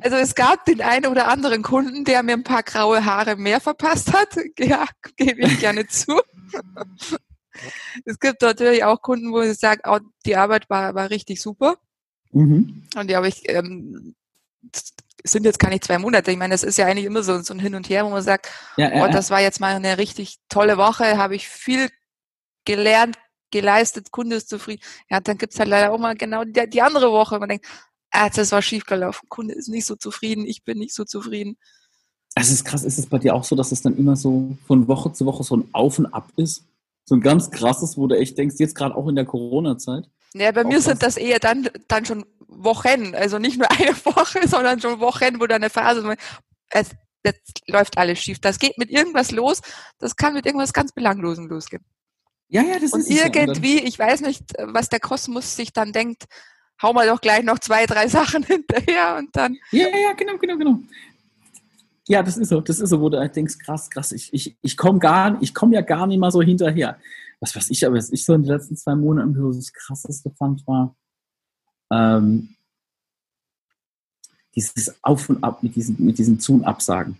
Also 0.00 0.16
es 0.16 0.34
gab 0.34 0.64
den 0.64 0.80
einen 0.80 1.06
oder 1.06 1.28
anderen 1.28 1.62
Kunden, 1.62 2.04
der 2.04 2.22
mir 2.22 2.32
ein 2.32 2.44
paar 2.44 2.62
graue 2.62 3.04
Haare 3.04 3.36
mehr 3.36 3.60
verpasst 3.60 4.12
hat. 4.12 4.36
Ja, 4.58 4.86
gebe 5.16 5.42
ich 5.42 5.60
gerne 5.60 5.86
zu. 5.86 6.20
Es 8.06 8.18
gibt 8.18 8.40
natürlich 8.40 8.84
auch 8.84 9.02
Kunden, 9.02 9.32
wo 9.32 9.42
ich 9.42 9.58
sage, 9.58 9.82
oh, 9.86 9.98
die 10.24 10.36
Arbeit 10.36 10.70
war, 10.70 10.94
war 10.94 11.10
richtig 11.10 11.42
super. 11.42 11.76
Mhm. 12.32 12.84
Und 12.96 13.10
die 13.10 13.16
habe 13.16 13.28
ich 13.28 13.42
ähm, 13.48 14.14
sind 15.24 15.44
jetzt 15.44 15.58
gar 15.58 15.70
nicht 15.70 15.84
zwei 15.84 15.98
Monate. 15.98 16.30
Ich 16.30 16.36
meine, 16.36 16.52
das 16.54 16.62
ist 16.62 16.76
ja 16.76 16.86
eigentlich 16.86 17.06
immer 17.06 17.22
so, 17.22 17.40
so 17.42 17.54
ein 17.54 17.58
Hin 17.58 17.74
und 17.74 17.88
Her, 17.88 18.04
wo 18.04 18.10
man 18.10 18.22
sagt, 18.22 18.50
ja, 18.76 18.94
ja, 18.94 19.04
oh, 19.04 19.10
das 19.10 19.30
war 19.30 19.40
jetzt 19.40 19.58
mal 19.58 19.74
eine 19.74 19.98
richtig 19.98 20.36
tolle 20.48 20.76
Woche, 20.76 21.16
habe 21.16 21.34
ich 21.34 21.48
viel 21.48 21.88
gelernt, 22.64 23.16
geleistet, 23.50 24.10
Kunde 24.10 24.36
ist 24.36 24.48
zufrieden. 24.48 24.82
Ja, 25.10 25.20
dann 25.20 25.38
gibt's 25.38 25.58
halt 25.58 25.68
leider 25.68 25.92
auch 25.92 25.98
mal 25.98 26.14
genau 26.14 26.44
die, 26.44 26.68
die 26.68 26.82
andere 26.82 27.10
Woche. 27.10 27.38
Man 27.38 27.48
denkt, 27.48 27.66
ah, 28.10 28.28
das 28.28 28.52
war 28.52 28.62
schiefgelaufen, 28.62 29.28
Kunde 29.28 29.54
ist 29.54 29.68
nicht 29.68 29.86
so 29.86 29.96
zufrieden, 29.96 30.46
ich 30.46 30.62
bin 30.62 30.78
nicht 30.78 30.94
so 30.94 31.04
zufrieden. 31.04 31.56
Es 32.34 32.50
ist 32.50 32.64
krass, 32.64 32.84
ist 32.84 32.98
es 32.98 33.06
bei 33.06 33.18
dir 33.18 33.34
auch 33.34 33.44
so, 33.44 33.56
dass 33.56 33.72
es 33.72 33.80
dann 33.80 33.96
immer 33.96 34.16
so 34.16 34.56
von 34.66 34.88
Woche 34.88 35.12
zu 35.12 35.24
Woche 35.24 35.44
so 35.44 35.56
ein 35.56 35.68
Auf 35.72 35.98
und 35.98 36.06
Ab 36.06 36.32
ist? 36.36 36.64
So 37.06 37.14
ein 37.14 37.20
ganz 37.20 37.50
krasses, 37.50 37.96
wo 37.96 38.06
du 38.06 38.16
echt 38.16 38.36
denkst, 38.38 38.56
jetzt 38.58 38.74
gerade 38.74 38.96
auch 38.96 39.08
in 39.08 39.14
der 39.14 39.24
Corona-Zeit. 39.24 40.08
Ja, 40.34 40.50
bei 40.50 40.64
mir 40.64 40.80
sind 40.80 41.02
das 41.02 41.16
eher 41.16 41.38
dann, 41.38 41.68
dann 41.86 42.04
schon 42.04 42.26
Wochen, 42.48 43.14
also 43.14 43.38
nicht 43.38 43.58
nur 43.58 43.70
eine 43.78 43.94
Woche, 44.04 44.46
sondern 44.48 44.80
schon 44.80 45.00
Wochen, 45.00 45.40
wo 45.40 45.46
da 45.46 45.56
eine 45.56 45.70
Phase, 45.70 46.16
es, 46.70 46.90
jetzt 47.24 47.62
läuft 47.68 47.96
alles 47.98 48.18
schief. 48.18 48.40
Das 48.40 48.58
geht 48.58 48.76
mit 48.76 48.90
irgendwas 48.90 49.30
los, 49.30 49.60
das 49.98 50.16
kann 50.16 50.34
mit 50.34 50.44
irgendwas 50.46 50.72
ganz 50.72 50.92
Belanglosem 50.92 51.46
losgehen. 51.46 51.84
Ja, 52.48 52.62
ja, 52.62 52.78
das 52.78 52.92
und 52.92 53.00
ist 53.00 53.10
irgendwie, 53.10 53.78
ich 53.78 53.98
weiß 53.98 54.20
nicht, 54.20 54.42
was 54.58 54.88
der 54.88 55.00
Kosmos 55.00 55.56
sich 55.56 55.72
dann 55.72 55.92
denkt, 55.92 56.24
hau 56.82 56.92
mal 56.92 57.06
doch 57.06 57.20
gleich 57.20 57.42
noch 57.44 57.58
zwei, 57.58 57.86
drei 57.86 58.08
Sachen 58.08 58.42
hinterher 58.42 59.16
und 59.18 59.34
dann. 59.34 59.56
Ja, 59.70 59.88
ja, 59.88 60.12
genau, 60.12 60.36
genau, 60.36 60.56
genau. 60.56 60.78
Ja, 62.06 62.22
das 62.22 62.36
ist 62.36 62.50
so, 62.50 62.60
das 62.60 62.80
ist 62.80 62.90
so, 62.90 63.00
wo 63.00 63.08
du 63.08 63.18
halt 63.18 63.34
denkst, 63.34 63.58
krass, 63.58 63.88
krass, 63.88 64.12
ich, 64.12 64.32
ich, 64.32 64.56
ich 64.60 64.76
komme 64.76 64.98
gar, 64.98 65.40
ich 65.40 65.54
komme 65.54 65.74
ja 65.74 65.80
gar 65.80 66.06
nicht 66.06 66.18
mal 66.18 66.30
so 66.30 66.42
hinterher. 66.42 66.98
Was 67.40 67.54
weiß 67.54 67.70
ich, 67.70 67.86
aber 67.86 67.96
was 67.96 68.10
ich 68.10 68.24
so 68.24 68.34
in 68.34 68.42
den 68.42 68.52
letzten 68.52 68.76
zwei 68.76 68.94
Monaten 68.94 69.34
so 69.34 69.52
das 69.52 69.72
krasseste 69.72 70.30
fand, 70.30 70.66
war, 70.66 70.96
ähm, 71.90 72.54
dieses 74.54 74.94
Auf 75.02 75.28
und 75.28 75.42
Ab 75.42 75.62
mit 75.62 75.76
diesen, 75.76 76.02
mit 76.04 76.18
diesen 76.18 76.38
Zu- 76.38 76.54
und 76.54 76.64
Absagen. 76.64 77.18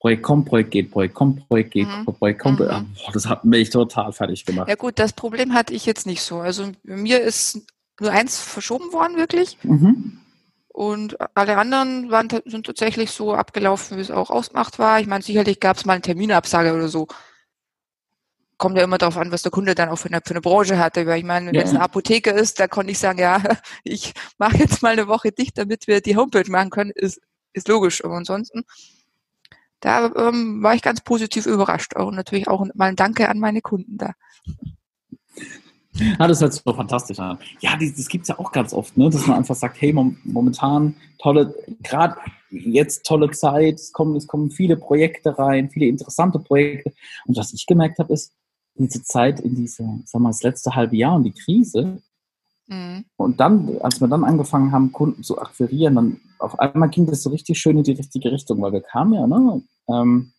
Projekt 0.00 0.22
kommt, 0.22 0.46
Projekt 0.46 0.70
geht, 0.70 0.90
Projekt 0.90 1.14
kommt, 1.14 1.46
Projekt 1.46 1.72
geht, 1.72 1.86
mhm. 1.86 2.06
Projekt 2.06 2.40
kommt. 2.40 2.60
Mhm. 2.60 2.66
Boah, 2.66 3.12
das 3.12 3.26
hat 3.26 3.44
mich 3.44 3.68
total 3.68 4.12
fertig 4.12 4.46
gemacht. 4.46 4.68
Ja 4.68 4.74
gut, 4.74 4.98
das 4.98 5.12
Problem 5.12 5.52
hatte 5.52 5.74
ich 5.74 5.84
jetzt 5.84 6.06
nicht 6.06 6.22
so. 6.22 6.38
Also 6.38 6.72
mir 6.82 7.20
ist 7.20 7.60
nur 8.00 8.10
eins 8.10 8.38
verschoben 8.38 8.92
worden, 8.94 9.18
wirklich. 9.18 9.58
Mhm. 9.62 10.18
Und 10.68 11.18
alle 11.36 11.58
anderen 11.58 12.10
waren, 12.10 12.28
sind 12.46 12.64
tatsächlich 12.64 13.10
so 13.10 13.34
abgelaufen, 13.34 13.98
wie 13.98 14.00
es 14.00 14.10
auch 14.10 14.30
ausgemacht 14.30 14.78
war. 14.78 15.00
Ich 15.00 15.06
meine, 15.06 15.22
sicherlich 15.22 15.60
gab 15.60 15.76
es 15.76 15.84
mal 15.84 15.94
eine 15.94 16.02
Terminabsage 16.02 16.72
oder 16.72 16.88
so 16.88 17.06
kommt 18.60 18.76
ja 18.76 18.84
immer 18.84 18.98
darauf 18.98 19.16
an, 19.16 19.32
was 19.32 19.42
der 19.42 19.50
Kunde 19.50 19.74
dann 19.74 19.88
auch 19.88 19.96
für 19.96 20.08
eine, 20.08 20.20
für 20.24 20.30
eine 20.30 20.42
Branche 20.42 20.78
hatte. 20.78 21.06
Weil 21.06 21.18
ich 21.18 21.24
meine, 21.24 21.46
wenn 21.46 21.54
ja. 21.54 21.62
es 21.62 21.70
eine 21.70 21.80
Apotheker 21.80 22.34
ist, 22.34 22.60
da 22.60 22.68
konnte 22.68 22.92
ich 22.92 22.98
sagen, 22.98 23.18
ja, 23.18 23.42
ich 23.84 24.12
mache 24.38 24.58
jetzt 24.58 24.82
mal 24.82 24.92
eine 24.92 25.08
Woche 25.08 25.32
dicht, 25.32 25.58
damit 25.58 25.88
wir 25.88 26.00
die 26.00 26.16
Homepage 26.16 26.48
machen 26.48 26.70
können, 26.70 26.92
ist, 26.94 27.20
ist 27.52 27.66
logisch. 27.68 28.04
Aber 28.04 28.16
ansonsten, 28.16 28.62
da 29.80 30.12
ähm, 30.14 30.62
war 30.62 30.74
ich 30.74 30.82
ganz 30.82 31.00
positiv 31.00 31.46
überrascht. 31.46 31.96
Und 31.96 32.14
natürlich 32.14 32.48
auch 32.48 32.64
mal 32.74 32.90
ein 32.90 32.96
Danke 32.96 33.28
an 33.28 33.40
meine 33.40 33.62
Kunden 33.62 33.96
da. 33.96 34.12
Ja, 35.94 36.28
das 36.28 36.40
hört 36.40 36.52
sich 36.52 36.62
so 36.62 36.72
fantastisch 36.72 37.18
an. 37.18 37.38
Ja, 37.60 37.76
das, 37.76 37.94
das 37.96 38.08
gibt 38.08 38.22
es 38.22 38.28
ja 38.28 38.38
auch 38.38 38.52
ganz 38.52 38.72
oft, 38.72 38.96
ne? 38.96 39.10
dass 39.10 39.26
man 39.26 39.38
einfach 39.38 39.56
sagt, 39.56 39.80
hey, 39.80 39.92
momentan 39.92 40.94
tolle, 41.18 41.54
gerade 41.82 42.16
jetzt 42.50 43.04
tolle 43.06 43.30
Zeit, 43.30 43.74
es 43.76 43.92
kommen, 43.92 44.16
es 44.16 44.26
kommen 44.26 44.50
viele 44.50 44.76
Projekte 44.76 45.38
rein, 45.38 45.70
viele 45.70 45.86
interessante 45.86 46.38
Projekte. 46.38 46.92
Und 47.26 47.36
was 47.36 47.52
ich 47.52 47.66
gemerkt 47.66 47.98
habe, 47.98 48.12
ist, 48.12 48.34
diese 48.74 49.02
Zeit 49.02 49.40
in 49.40 49.54
diese, 49.54 49.84
sag 50.04 50.20
mal, 50.20 50.30
das 50.30 50.42
letzte 50.42 50.74
halbe 50.74 50.96
Jahr 50.96 51.16
und 51.16 51.24
die 51.24 51.32
Krise. 51.32 52.00
Mhm. 52.66 53.04
Und 53.16 53.40
dann, 53.40 53.78
als 53.80 54.00
wir 54.00 54.08
dann 54.08 54.24
angefangen 54.24 54.72
haben, 54.72 54.92
Kunden 54.92 55.22
zu 55.22 55.40
akquirieren, 55.40 55.94
dann 55.96 56.20
auf 56.38 56.58
einmal 56.58 56.88
ging 56.88 57.06
das 57.06 57.22
so 57.22 57.30
richtig 57.30 57.58
schön 57.58 57.78
in 57.78 57.84
die 57.84 57.92
richtige 57.92 58.32
Richtung, 58.32 58.62
weil 58.62 58.72
wir 58.72 58.80
kamen 58.80 59.12
ja, 59.14 59.26
ne? 59.26 59.62
Ähm, 59.88 60.32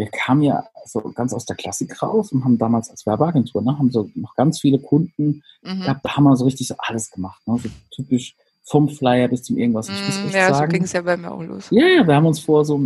wir 0.00 0.08
kamen 0.10 0.40
ja 0.40 0.64
so 0.86 1.00
ganz 1.14 1.34
aus 1.34 1.44
der 1.44 1.56
Klassik 1.56 2.02
raus 2.02 2.32
und 2.32 2.42
haben 2.42 2.56
damals 2.56 2.88
als 2.88 3.04
Werbeagentur, 3.04 3.60
ne, 3.60 3.78
haben 3.78 3.90
so 3.90 4.08
noch 4.14 4.34
ganz 4.34 4.58
viele 4.58 4.78
Kunden 4.78 5.42
mhm. 5.62 5.80
gehabt, 5.82 6.02
da 6.02 6.16
haben 6.16 6.24
wir 6.24 6.36
so 6.38 6.46
richtig 6.46 6.68
so 6.68 6.74
alles 6.78 7.10
gemacht, 7.10 7.46
ne, 7.46 7.58
so 7.62 7.68
typisch 7.90 8.34
vom 8.64 8.88
Flyer 8.88 9.28
bis 9.28 9.42
zum 9.42 9.58
irgendwas. 9.58 9.90
Ich 9.90 10.06
muss 10.06 10.22
Mm, 10.22 10.26
echt 10.26 10.34
Ja, 10.36 10.48
so 10.48 10.54
sagen, 10.54 10.72
ging 10.72 10.84
es 10.84 10.92
ja 10.92 11.02
bei 11.02 11.18
mir 11.18 11.30
auch 11.30 11.42
los. 11.42 11.68
ja, 11.70 11.86
ja, 11.86 12.06
wir 12.06 12.14
haben 12.14 12.24
uns 12.24 12.40
vor 12.40 12.64
so, 12.64 12.80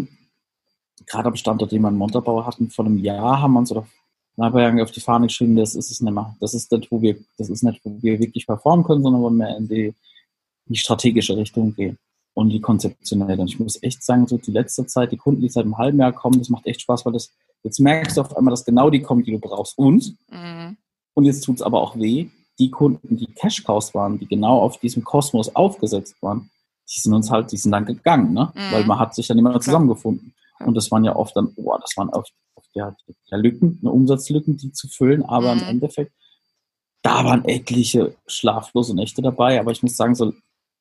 gerade 1.07 1.29
am 1.29 1.37
Standort, 1.37 1.71
den 1.71 1.83
wir 1.83 1.88
in 1.88 1.97
Montabaur 1.97 2.47
hatten, 2.47 2.69
vor 2.71 2.85
einem 2.85 2.99
Jahr 2.99 3.41
haben 3.41 3.53
wir 3.53 3.61
uns 3.61 3.71
oder 3.71 3.87
Nachbarjahren 4.37 4.81
auf 4.81 4.91
die 4.91 5.00
Fahne 5.00 5.26
geschrieben, 5.26 5.57
das 5.57 5.75
ist 5.75 5.91
es 5.91 6.00
nicht 6.00 6.12
mehr. 6.12 6.37
Das 6.41 6.55
ist 6.55 6.71
nicht, 6.73 6.91
wo 6.91 7.00
wir, 7.00 7.17
das 7.38 7.49
ist 7.50 7.62
nicht, 7.62 7.81
wo 7.85 7.97
wir 8.03 8.19
wirklich 8.19 8.47
performen 8.47 8.85
können, 8.85 9.03
sondern 9.03 9.23
wo 9.23 9.31
wir 9.31 9.57
in 9.57 9.69
die, 9.69 9.95
die 10.67 10.76
strategische 10.76 11.37
Richtung 11.37 11.75
gehen 11.75 11.99
und 12.35 12.50
die 12.50 12.61
konzeptionelle. 12.61 13.41
Und 13.41 13.49
ich 13.49 13.61
muss 13.61 13.81
echt 13.83 14.03
sagen, 14.03 14.26
so 14.26 14.38
die 14.38 14.50
letzte 14.50 14.87
Zeit, 14.87 15.12
die 15.12 15.17
Kunden, 15.17 15.41
die 15.41 15.49
seit 15.49 15.64
einem 15.64 15.79
halben 15.79 15.99
Jahr 15.99 16.12
kommen, 16.12 16.38
das 16.38 16.49
macht 16.49 16.67
echt 16.67 16.81
Spaß, 16.83 17.07
weil 17.07 17.12
das, 17.12 17.31
jetzt 17.62 17.79
merkst 17.79 18.17
du 18.17 18.23
auf 18.23 18.37
einmal, 18.37 18.50
dass 18.50 18.64
genau 18.64 18.91
die 18.91 19.03
kommen, 19.03 19.23
die 19.23 19.33
du 19.33 19.38
brauchst. 19.38 19.79
Und, 19.79 20.17
Mhm. 20.31 20.76
und 21.14 21.25
jetzt 21.25 21.43
tut's 21.43 21.62
aber 21.62 21.81
auch 21.81 21.97
weh, 21.97 22.29
die 22.59 22.71
Kunden, 22.71 23.17
die 23.17 23.26
Cash-Cows 23.26 23.95
waren, 23.95 24.19
die 24.19 24.26
genau 24.26 24.61
auf 24.61 24.79
diesem 24.79 25.05
Kosmos 25.05 25.55
aufgesetzt 25.55 26.17
waren, 26.23 26.50
die 26.95 27.00
sind 27.00 27.14
uns 27.14 27.31
halt, 27.31 27.50
die 27.50 27.57
sind 27.57 27.73
dann 27.73 27.87
gegangen, 27.87 28.33
ne? 28.33 28.53
Mhm. 28.55 28.73
Weil 28.73 28.85
man 28.85 28.99
hat 28.99 29.14
sich 29.14 29.26
dann 29.26 29.38
immer 29.38 29.59
zusammengefunden. 29.61 30.35
Und 30.61 30.75
das 30.75 30.91
waren 30.91 31.05
ja 31.05 31.17
oft 31.17 31.37
dann, 31.37 31.53
boah, 31.55 31.79
das 31.81 31.97
waren 31.97 32.09
oft 32.11 32.33
ja, 32.75 32.97
ja 33.26 33.37
Lücken, 33.37 33.78
eine 33.81 33.90
Umsatzlücken, 33.90 34.57
die 34.57 34.73
zu 34.73 34.88
füllen, 34.88 35.25
aber 35.25 35.54
Mhm. 35.54 35.62
im 35.62 35.69
Endeffekt, 35.69 36.12
da 37.02 37.25
waren 37.25 37.45
etliche 37.45 38.16
schlaflose 38.26 38.95
Nächte 38.95 39.23
dabei, 39.23 39.61
aber 39.61 39.73
ich 39.73 39.83
muss 39.83 39.97
sagen, 39.97 40.14
so, 40.14 40.33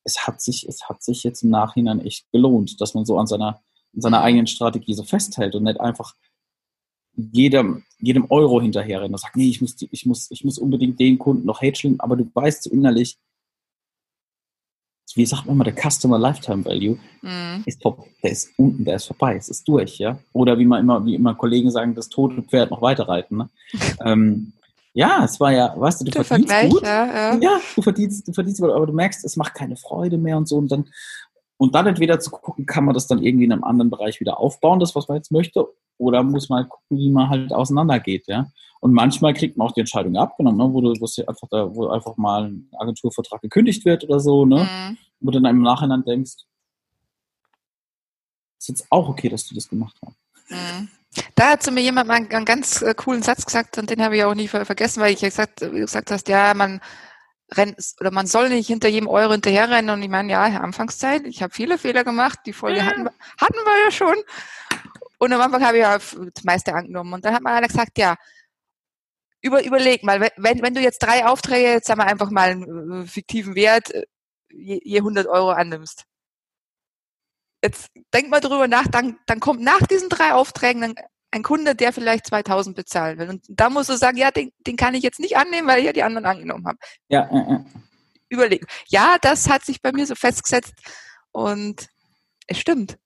es 0.06 0.26
hat 0.28 0.42
sich, 0.42 0.68
es 0.68 0.88
hat 0.90 1.04
sich 1.04 1.24
jetzt 1.24 1.44
im 1.44 1.50
Nachhinein 1.50 2.02
echt 2.02 2.30
gelohnt, 2.32 2.80
dass 2.82 2.94
man 2.94 3.06
so 3.06 3.18
an 3.18 3.28
seiner, 3.28 3.62
an 3.94 4.02
seiner 4.02 4.20
Mhm. 4.20 4.24
eigenen 4.26 4.48
Strategie 4.48 4.94
so 4.94 5.04
festhält 5.04 5.56
und 5.56 5.64
nicht 5.64 5.80
einfach 5.80 6.16
jedem, 7.16 7.84
jedem 8.00 8.26
Euro 8.32 8.60
hinterher 8.62 9.02
rennt 9.02 9.14
und 9.14 9.20
sagt, 9.22 9.36
nee, 9.36 9.50
ich 9.50 9.62
muss, 9.62 9.76
ich 9.80 10.06
muss, 10.06 10.32
ich 10.32 10.44
muss 10.44 10.58
unbedingt 10.58 11.00
den 11.00 11.20
Kunden 11.20 11.46
noch 11.46 11.62
hätscheln, 11.62 12.00
aber 12.00 12.16
du 12.16 12.30
weißt 12.34 12.64
so 12.64 12.72
innerlich, 12.72 13.18
wie 15.16 15.26
sagt 15.26 15.46
man 15.46 15.58
mal, 15.58 15.64
der 15.64 15.76
Customer 15.76 16.18
Lifetime 16.18 16.66
Value 16.66 16.98
Mhm. 17.22 17.64
ist 17.66 17.82
top, 17.82 18.06
der 18.22 18.32
ist 18.32 18.50
unten, 18.58 18.84
der 18.84 18.96
ist 18.96 19.06
vorbei, 19.06 19.36
es 19.36 19.50
ist 19.50 19.68
durch, 19.68 19.98
ja. 19.98 20.18
Oder 20.34 20.58
wie 20.60 20.66
man 20.66 20.82
immer, 20.82 21.06
wie 21.06 21.16
immer 21.16 21.36
Kollegen 21.36 21.72
sagen, 21.72 21.96
das 21.96 22.10
tote 22.10 22.42
Pferd 22.42 22.72
noch 22.72 22.82
weiter 22.82 23.08
reiten. 23.08 23.38
Ne? 23.38 23.50
ähm, 24.06 24.54
ja, 24.94 25.24
es 25.24 25.40
war 25.40 25.52
ja, 25.52 25.74
weißt 25.76 26.02
du, 26.02 26.06
du 26.06 26.12
Der 26.12 26.24
verdienst 26.24 26.52
Vergleich, 26.52 26.72
gut, 26.72 26.84
ja, 26.84 27.06
ja. 27.06 27.38
ja, 27.40 27.60
du 27.76 27.82
verdienst, 27.82 28.28
du 28.28 28.34
verdienst, 28.34 28.62
gut, 28.62 28.72
aber 28.72 28.86
du 28.86 28.94
merkst, 28.94 29.24
es 29.26 29.36
macht 29.38 29.56
keine 29.56 29.76
Freude 29.76 30.18
mehr 30.18 30.38
und 30.38 30.48
so 30.48 30.58
und 30.58 30.72
dann 30.72 30.86
und 31.58 31.76
dann 31.76 31.88
entweder 31.88 32.20
zu 32.20 32.30
gucken, 32.30 32.66
kann 32.66 32.84
man 32.84 32.94
das 32.94 33.08
dann 33.08 33.24
irgendwie 33.24 33.46
in 33.46 33.52
einem 33.54 33.64
anderen 33.64 33.90
Bereich 33.90 34.20
wieder 34.20 34.40
aufbauen, 34.40 34.80
das 34.80 34.96
was 34.96 35.08
man 35.08 35.18
jetzt 35.18 35.32
möchte, 35.32 35.68
oder 35.98 36.24
muss 36.24 36.50
man 36.50 36.60
halt 36.64 36.70
gucken, 36.70 36.98
wie 36.98 37.10
man 37.12 37.30
halt 37.30 37.54
auseinandergeht, 37.54 38.28
ja. 38.28 38.48
Und 38.80 38.94
manchmal 38.94 39.34
kriegt 39.34 39.56
man 39.58 39.68
auch 39.68 39.72
die 39.72 39.80
Entscheidung 39.80 40.18
abgenommen, 40.18 40.58
ne, 40.58 40.74
wo 40.74 40.82
du, 40.82 40.92
einfach 40.92 41.48
da, 41.50 41.74
wo 41.74 41.88
einfach 41.88 42.18
mal 42.18 42.46
ein 42.46 42.70
Agenturvertrag 42.78 43.42
gekündigt 43.42 43.86
wird 43.86 44.04
oder 44.04 44.20
so, 44.20 44.46
ne, 44.46 44.64
Mhm. 44.70 44.98
wo 45.22 45.32
du 45.32 45.40
dann 45.40 45.56
im 45.56 45.62
Nachhinein 45.62 46.04
denkst, 46.04 46.34
ist 48.60 48.68
jetzt 48.70 48.88
auch 48.90 49.10
okay, 49.10 49.30
dass 49.30 49.48
du 49.48 49.56
das 49.56 49.70
gemacht 49.70 49.96
hast. 50.06 50.16
Mhm. 50.50 50.90
Da 51.36 51.52
hat 51.52 51.64
zu 51.64 51.72
mir 51.72 51.82
jemand 51.82 52.08
mal 52.08 52.16
einen, 52.16 52.46
ganz 52.46 52.82
äh, 52.82 52.94
coolen 52.96 53.22
Satz 53.22 53.46
gesagt 53.46 53.78
und 53.78 53.90
den 53.90 54.02
habe 54.04 54.18
ich 54.18 54.24
auch 54.24 54.34
nie 54.34 54.48
ver 54.48 54.66
vergessen, 54.66 55.00
weil 55.02 55.14
ich 55.14 55.22
ja 55.22 55.30
gesagt, 55.30 55.62
wie 55.62 55.66
du 55.80 55.86
gesagt 55.86 56.10
hast, 56.12 56.28
ja, 56.28 56.54
man 56.54 56.82
rennt 57.52 57.78
oder 58.00 58.10
man 58.12 58.26
soll 58.26 58.50
nicht 58.50 58.68
hinter 58.68 58.88
jedem 58.90 59.08
Euro 59.08 59.34
hinterherrennen 59.34 59.94
und 59.94 60.02
ich 60.02 60.10
meine, 60.10 60.32
ja, 60.32 60.42
Anfangszeit, 60.44 61.28
ich 61.28 61.44
habe 61.44 61.54
viele 61.54 61.78
Fehler 61.78 62.04
gemacht, 62.04 62.40
die 62.48 62.54
Folge 62.54 62.80
Ja. 62.80 62.86
hatten, 62.86 63.04
wir- 63.04 63.14
hatten 63.40 63.54
wir 63.54 63.86
ja 63.86 63.92
schon 63.92 64.16
und 65.24 65.34
am 65.34 65.42
Anfang 65.42 65.66
habe 65.66 65.78
ich 65.78 65.82
ja 65.84 65.96
f- 65.96 66.18
das 66.34 66.44
meiste 66.44 66.74
angenommen 66.74 67.14
und 67.14 67.26
dann 67.26 67.34
hat 67.34 67.42
mal 67.42 67.56
einer 67.56 67.68
gesagt, 67.68 67.98
ja, 67.98 68.16
über, 69.42 69.64
überleg 69.64 70.04
mal, 70.04 70.22
wenn- 70.38 70.62
wenn, 70.62 70.74
du 70.74 70.82
jetzt 70.82 71.00
drei 71.00 71.26
Aufträge, 71.26 71.70
jetzt 71.72 71.88
sagen 71.88 72.00
wir 72.00 72.08
einfach 72.08 72.30
mal 72.30 72.50
einen 72.52 73.04
äh, 73.04 73.08
fiktiven 73.08 73.56
Wert, 73.56 73.92
äh, 73.92 74.06
je, 74.52 74.80
je 74.84 74.98
100 75.00 75.28
Euro 75.28 75.50
annimmst. 75.52 76.06
Jetzt 77.64 77.92
denk 78.14 78.30
mal 78.30 78.42
drüber 78.42 78.68
nach, 78.68 78.88
dann, 78.88 79.18
dann 79.26 79.40
kommt 79.40 79.62
nach 79.62 79.82
diesen 79.88 80.10
drei 80.10 80.34
Aufträgen 80.34 80.82
dann 80.82 80.96
ein 81.32 81.44
Kunde, 81.44 81.76
der 81.76 81.94
vielleicht 81.94 82.28
2000 82.28 82.76
bezahlen 82.76 83.18
will. 83.18 83.30
Und 83.30 83.46
da 83.50 83.70
musst 83.70 83.90
du 83.90 83.96
sagen, 83.98 84.18
ja, 84.18 84.32
den, 84.32 84.52
den 84.68 84.76
kann 84.76 84.94
ich 84.94 85.04
jetzt 85.04 85.20
nicht 85.20 85.36
annehmen, 85.38 85.68
weil 85.68 85.80
ich 85.80 85.86
ja 85.86 85.94
die 85.94 86.04
anderen 86.04 86.26
angenommen 86.26 86.68
habe. 86.68 86.78
Ja, 87.08 87.24
äh, 87.32 87.56
äh. 87.56 87.60
Überleg. 88.30 88.66
Ja, 88.88 89.18
das 89.22 89.50
hat 89.50 89.66
sich 89.66 89.82
bei 89.82 89.92
mir 89.92 90.06
so 90.06 90.16
festgesetzt 90.16 90.74
und 91.32 91.88
es 92.48 92.60
stimmt. 92.60 92.98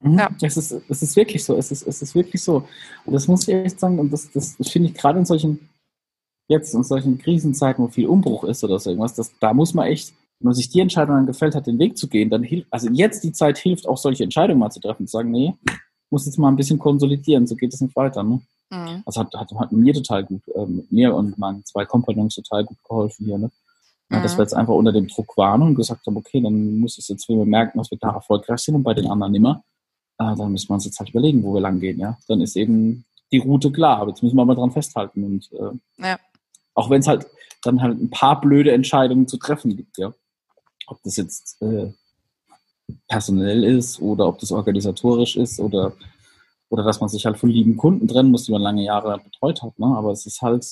Mhm. 0.00 0.18
Ja. 0.18 0.30
Es, 0.42 0.56
ist, 0.56 0.72
es 0.88 1.02
ist 1.02 1.16
wirklich 1.16 1.44
so, 1.44 1.56
es 1.56 1.70
ist, 1.70 1.86
es 1.86 2.02
ist 2.02 2.14
wirklich 2.14 2.42
so. 2.42 2.66
Und 3.04 3.12
das 3.12 3.28
muss 3.28 3.48
ich 3.48 3.54
echt 3.54 3.80
sagen, 3.80 3.98
und 3.98 4.12
das, 4.12 4.30
das 4.32 4.56
finde 4.68 4.88
ich 4.90 4.94
gerade 4.94 5.18
in 5.18 5.24
solchen, 5.24 5.68
jetzt 6.48 6.74
in 6.74 6.84
solchen 6.84 7.18
Krisenzeiten, 7.18 7.84
wo 7.84 7.88
viel 7.88 8.06
Umbruch 8.06 8.44
ist 8.44 8.62
oder 8.62 8.78
so 8.78 8.90
irgendwas, 8.90 9.14
das, 9.14 9.32
da 9.40 9.52
muss 9.54 9.74
man 9.74 9.86
echt, 9.86 10.12
wenn 10.38 10.46
man 10.46 10.54
sich 10.54 10.68
die 10.68 10.80
Entscheidung 10.80 11.16
dann 11.16 11.26
gefällt 11.26 11.54
hat, 11.54 11.66
den 11.66 11.78
Weg 11.78 11.96
zu 11.96 12.08
gehen, 12.08 12.30
dann 12.30 12.42
hilft, 12.42 12.68
also 12.70 12.88
jetzt 12.90 13.24
die 13.24 13.32
Zeit 13.32 13.58
hilft, 13.58 13.88
auch 13.88 13.96
solche 13.96 14.22
Entscheidungen 14.24 14.60
mal 14.60 14.70
zu 14.70 14.80
treffen, 14.80 15.06
zu 15.06 15.12
sagen, 15.12 15.30
nee, 15.30 15.54
muss 16.10 16.26
jetzt 16.26 16.38
mal 16.38 16.48
ein 16.48 16.56
bisschen 16.56 16.78
konsolidieren, 16.78 17.46
so 17.46 17.56
geht 17.56 17.72
es 17.74 17.80
nicht 17.80 17.96
weiter. 17.96 18.22
Ne? 18.22 18.40
Mhm. 18.70 19.02
Also 19.06 19.20
hat, 19.20 19.34
hat, 19.34 19.50
hat 19.52 19.72
mir 19.72 19.94
total 19.94 20.24
gut, 20.24 20.42
äh, 20.54 20.66
mit 20.66 20.92
mir 20.92 21.14
und 21.14 21.38
meinen 21.38 21.64
zwei 21.64 21.84
Kompagnons 21.84 22.34
total 22.34 22.64
gut 22.64 22.78
geholfen 22.86 23.26
hier, 23.26 23.38
ne? 23.38 23.50
Ja, 24.08 24.20
dass 24.22 24.34
Mhm. 24.34 24.38
wir 24.38 24.42
jetzt 24.44 24.54
einfach 24.54 24.74
unter 24.74 24.92
dem 24.92 25.08
Druck 25.08 25.36
waren 25.36 25.62
und 25.62 25.74
gesagt 25.74 26.06
haben, 26.06 26.16
okay, 26.16 26.40
dann 26.40 26.78
muss 26.78 26.96
es 26.96 27.08
jetzt, 27.08 27.28
wenn 27.28 27.38
wir 27.38 27.44
merken, 27.44 27.78
dass 27.78 27.90
wir 27.90 27.98
da 27.98 28.10
erfolgreich 28.12 28.60
sind 28.60 28.76
und 28.76 28.84
bei 28.84 28.94
den 28.94 29.08
anderen 29.08 29.32
nimmer, 29.32 29.64
äh, 30.18 30.34
dann 30.36 30.52
müssen 30.52 30.68
wir 30.70 30.74
uns 30.74 30.84
jetzt 30.84 30.98
halt 30.98 31.10
überlegen, 31.10 31.42
wo 31.42 31.54
wir 31.54 31.60
lang 31.60 31.80
gehen, 31.80 31.98
ja. 31.98 32.18
Dann 32.28 32.40
ist 32.40 32.56
eben 32.56 33.04
die 33.32 33.38
Route 33.38 33.72
klar, 33.72 33.98
aber 33.98 34.10
jetzt 34.10 34.22
müssen 34.22 34.36
wir 34.36 34.44
mal 34.44 34.54
dran 34.54 34.70
festhalten 34.70 35.24
und 35.24 35.50
äh, 35.52 36.02
Ja. 36.02 36.18
auch 36.74 36.90
wenn 36.90 37.00
es 37.00 37.08
halt 37.08 37.26
dann 37.62 37.82
halt 37.82 38.00
ein 38.00 38.10
paar 38.10 38.40
blöde 38.40 38.72
Entscheidungen 38.72 39.26
zu 39.26 39.36
treffen 39.38 39.76
gibt, 39.76 39.98
ja. 39.98 40.12
Ob 40.86 41.02
das 41.02 41.16
jetzt 41.16 41.60
äh, 41.62 41.92
personell 43.08 43.64
ist 43.64 44.00
oder 44.00 44.28
ob 44.28 44.38
das 44.38 44.52
organisatorisch 44.52 45.36
ist 45.36 45.58
oder 45.58 45.92
oder 46.68 46.82
dass 46.82 47.00
man 47.00 47.08
sich 47.08 47.24
halt 47.26 47.38
von 47.38 47.48
lieben 47.50 47.76
Kunden 47.76 48.08
trennen 48.08 48.30
muss, 48.30 48.44
die 48.44 48.52
man 48.52 48.62
lange 48.62 48.82
Jahre 48.84 49.18
betreut 49.22 49.62
hat. 49.62 49.78
Ne? 49.78 49.86
Aber 49.86 50.10
es 50.10 50.26
ist 50.26 50.42
halt, 50.42 50.66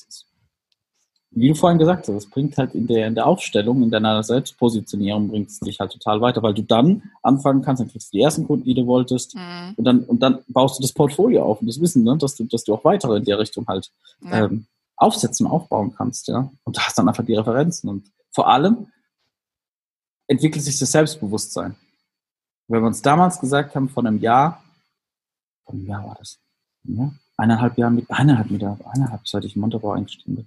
wie 1.36 1.48
du 1.48 1.54
vorhin 1.54 1.78
gesagt 1.78 2.06
hast, 2.08 2.14
es 2.14 2.30
bringt 2.30 2.56
halt 2.58 2.74
in 2.74 2.86
der, 2.86 3.06
in 3.06 3.14
der 3.14 3.26
Aufstellung, 3.26 3.82
in 3.82 3.90
deiner 3.90 4.22
Selbstpositionierung 4.22 5.28
bringt 5.28 5.48
es 5.50 5.60
dich 5.60 5.80
halt 5.80 5.92
total 5.92 6.20
weiter, 6.20 6.42
weil 6.42 6.54
du 6.54 6.62
dann 6.62 7.02
anfangen 7.22 7.62
kannst, 7.62 7.80
dann 7.80 7.88
kriegst 7.90 8.12
du 8.12 8.18
die 8.18 8.22
ersten 8.22 8.46
Kunden, 8.46 8.64
die 8.64 8.74
du 8.74 8.86
wolltest, 8.86 9.34
Mhm. 9.34 9.74
und 9.76 9.84
dann, 9.84 10.04
und 10.04 10.20
dann 10.22 10.38
baust 10.48 10.78
du 10.78 10.82
das 10.82 10.92
Portfolio 10.92 11.42
auf 11.44 11.60
und 11.60 11.66
das 11.66 11.80
Wissen, 11.80 12.04
ne? 12.04 12.16
dass, 12.18 12.36
du, 12.36 12.44
dass 12.44 12.64
du 12.64 12.74
auch 12.74 12.84
weitere 12.84 13.16
in 13.18 13.24
der 13.24 13.38
Richtung 13.38 13.66
halt 13.66 13.90
Ja. 14.20 14.44
ähm, 14.46 14.66
aufsetzen, 14.96 15.46
aufbauen 15.46 15.92
kannst, 15.96 16.28
ja. 16.28 16.50
Und 16.62 16.76
du 16.76 16.80
hast 16.80 16.96
dann 16.96 17.08
einfach 17.08 17.24
die 17.24 17.34
Referenzen. 17.34 17.90
Und 17.90 18.04
vor 18.30 18.48
allem 18.48 18.86
entwickelt 20.28 20.64
sich 20.64 20.78
das 20.78 20.92
Selbstbewusstsein. 20.92 21.74
Wenn 22.68 22.80
wir 22.82 22.86
uns 22.86 23.02
damals 23.02 23.40
gesagt 23.40 23.74
haben, 23.74 23.88
vor 23.88 24.04
einem 24.06 24.20
Jahr, 24.20 24.62
vor 25.64 25.74
einem 25.74 25.86
Jahr 25.86 26.04
war 26.06 26.14
das, 26.18 26.38
ja, 26.84 27.12
eineinhalb 27.36 27.76
Jahre 27.76 27.92
mit, 27.92 28.10
eineinhalb 28.10 28.50
mit 28.50 28.62
der, 28.62 28.78
eineinhalb, 28.92 29.26
seit 29.26 29.44
ich 29.44 29.56
in 29.56 29.60
Montabaur 29.60 29.96
eingestiegen 29.96 30.36
bin. 30.36 30.46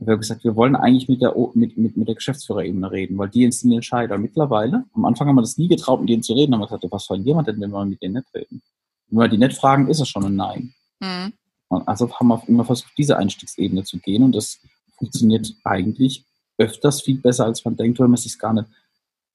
Wir 0.00 0.12
haben 0.12 0.20
gesagt, 0.20 0.44
wir 0.44 0.54
wollen 0.54 0.76
eigentlich 0.76 1.08
mit 1.08 1.20
der, 1.20 1.34
mit, 1.54 1.76
mit, 1.76 1.96
mit 1.96 2.06
der 2.06 2.14
Geschäftsführerebene 2.14 2.90
reden, 2.90 3.18
weil 3.18 3.28
die 3.28 3.50
sind 3.50 3.70
die 3.70 3.76
Entscheider. 3.76 4.16
Mittlerweile, 4.16 4.84
am 4.94 5.04
Anfang 5.04 5.26
haben 5.26 5.34
wir 5.34 5.42
das 5.42 5.58
nie 5.58 5.66
getraut, 5.66 6.00
mit 6.00 6.08
denen 6.08 6.22
zu 6.22 6.34
reden, 6.34 6.54
haben 6.54 6.60
wir 6.60 6.66
gesagt, 6.66 6.86
was 6.90 7.06
verlieren 7.06 7.38
wir 7.38 7.42
denn, 7.42 7.60
wenn 7.60 7.70
wir 7.70 7.84
mit 7.84 8.00
denen 8.00 8.14
nicht 8.14 8.32
reden? 8.32 8.62
Wenn 9.08 9.18
wir 9.18 9.28
die 9.28 9.38
nicht 9.38 9.58
fragen, 9.58 9.88
ist 9.88 10.00
es 10.00 10.08
schon 10.08 10.24
ein 10.24 10.36
Nein. 10.36 10.72
Mhm. 11.00 11.32
Also 11.68 12.12
haben 12.14 12.28
wir 12.28 12.42
immer 12.46 12.64
versucht, 12.64 12.92
diese 12.96 13.16
Einstiegsebene 13.16 13.84
zu 13.84 13.98
gehen 13.98 14.22
und 14.22 14.32
das 14.32 14.58
funktioniert 14.96 15.52
eigentlich 15.64 16.24
öfters 16.58 17.02
viel 17.02 17.18
besser, 17.18 17.44
als 17.44 17.64
man 17.64 17.76
denkt, 17.76 17.98
weil 17.98 18.08
man 18.08 18.16
sich 18.16 18.38
gar 18.38 18.52
nicht, 18.52 18.68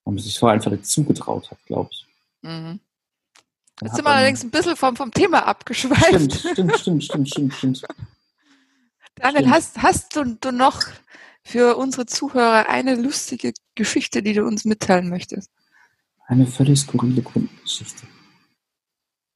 weil 0.04 0.14
man 0.14 0.24
sich 0.24 0.40
vorher 0.40 0.56
einfach 0.56 0.72
nicht 0.72 0.86
zugetraut 0.86 1.52
hat, 1.52 1.58
glaube 1.66 1.90
ich. 1.92 2.06
Mhm. 2.42 2.80
Jetzt 3.82 3.96
sind 3.96 4.06
wir 4.06 4.12
allerdings 4.12 4.44
ein 4.44 4.52
bisschen 4.52 4.76
vom, 4.76 4.96
vom 4.96 5.12
Thema 5.12 5.46
abgeschweift. 5.46 6.34
Stimmt, 6.34 6.34
stimmt, 6.34 7.04
stimmt, 7.04 7.04
stimmt, 7.04 7.30
stimmt, 7.30 7.78
stimmt. 7.78 7.86
Daniel, 9.16 9.50
hast, 9.50 9.82
hast 9.82 10.16
du, 10.16 10.36
du 10.40 10.52
noch 10.52 10.82
für 11.44 11.78
unsere 11.78 12.06
Zuhörer 12.06 12.68
eine 12.70 12.96
lustige 12.96 13.54
Geschichte, 13.76 14.24
die 14.24 14.34
du 14.34 14.46
uns 14.46 14.66
mitteilen 14.66 15.10
möchtest? 15.10 15.52
Eine 16.28 16.48
völlig 16.48 16.80
skurrile 16.80 17.22
Kundengeschichte. 17.22 18.08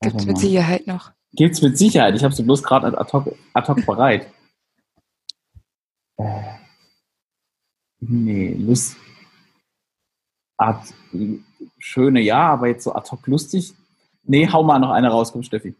Gibt 0.01 0.15
es 0.19 0.25
mit. 0.25 0.37
Sicherheit 0.37 0.87
noch. 0.87 1.11
Gibt's 1.33 1.61
mit 1.61 1.77
Sicherheit. 1.77 2.15
Ich 2.15 2.23
habe 2.23 2.33
sie 2.33 2.43
bloß 2.43 2.63
gerade 2.63 2.97
ad 2.97 3.11
hoc, 3.11 3.35
ad 3.53 3.67
hoc 3.67 3.85
bereit. 3.85 4.31
Äh, 6.17 6.55
nee, 7.99 8.53
Lust. 8.53 8.95
Ad, 10.57 10.87
schöne 11.77 12.21
ja, 12.21 12.53
aber 12.53 12.67
jetzt 12.67 12.83
so 12.83 12.95
ad 12.95 13.09
hoc 13.11 13.27
lustig. 13.27 13.73
Nee, 14.23 14.49
hau 14.51 14.63
mal 14.63 14.79
noch 14.79 14.91
eine 14.91 15.09
raus, 15.09 15.31
komm, 15.31 15.43
Steffi. 15.43 15.75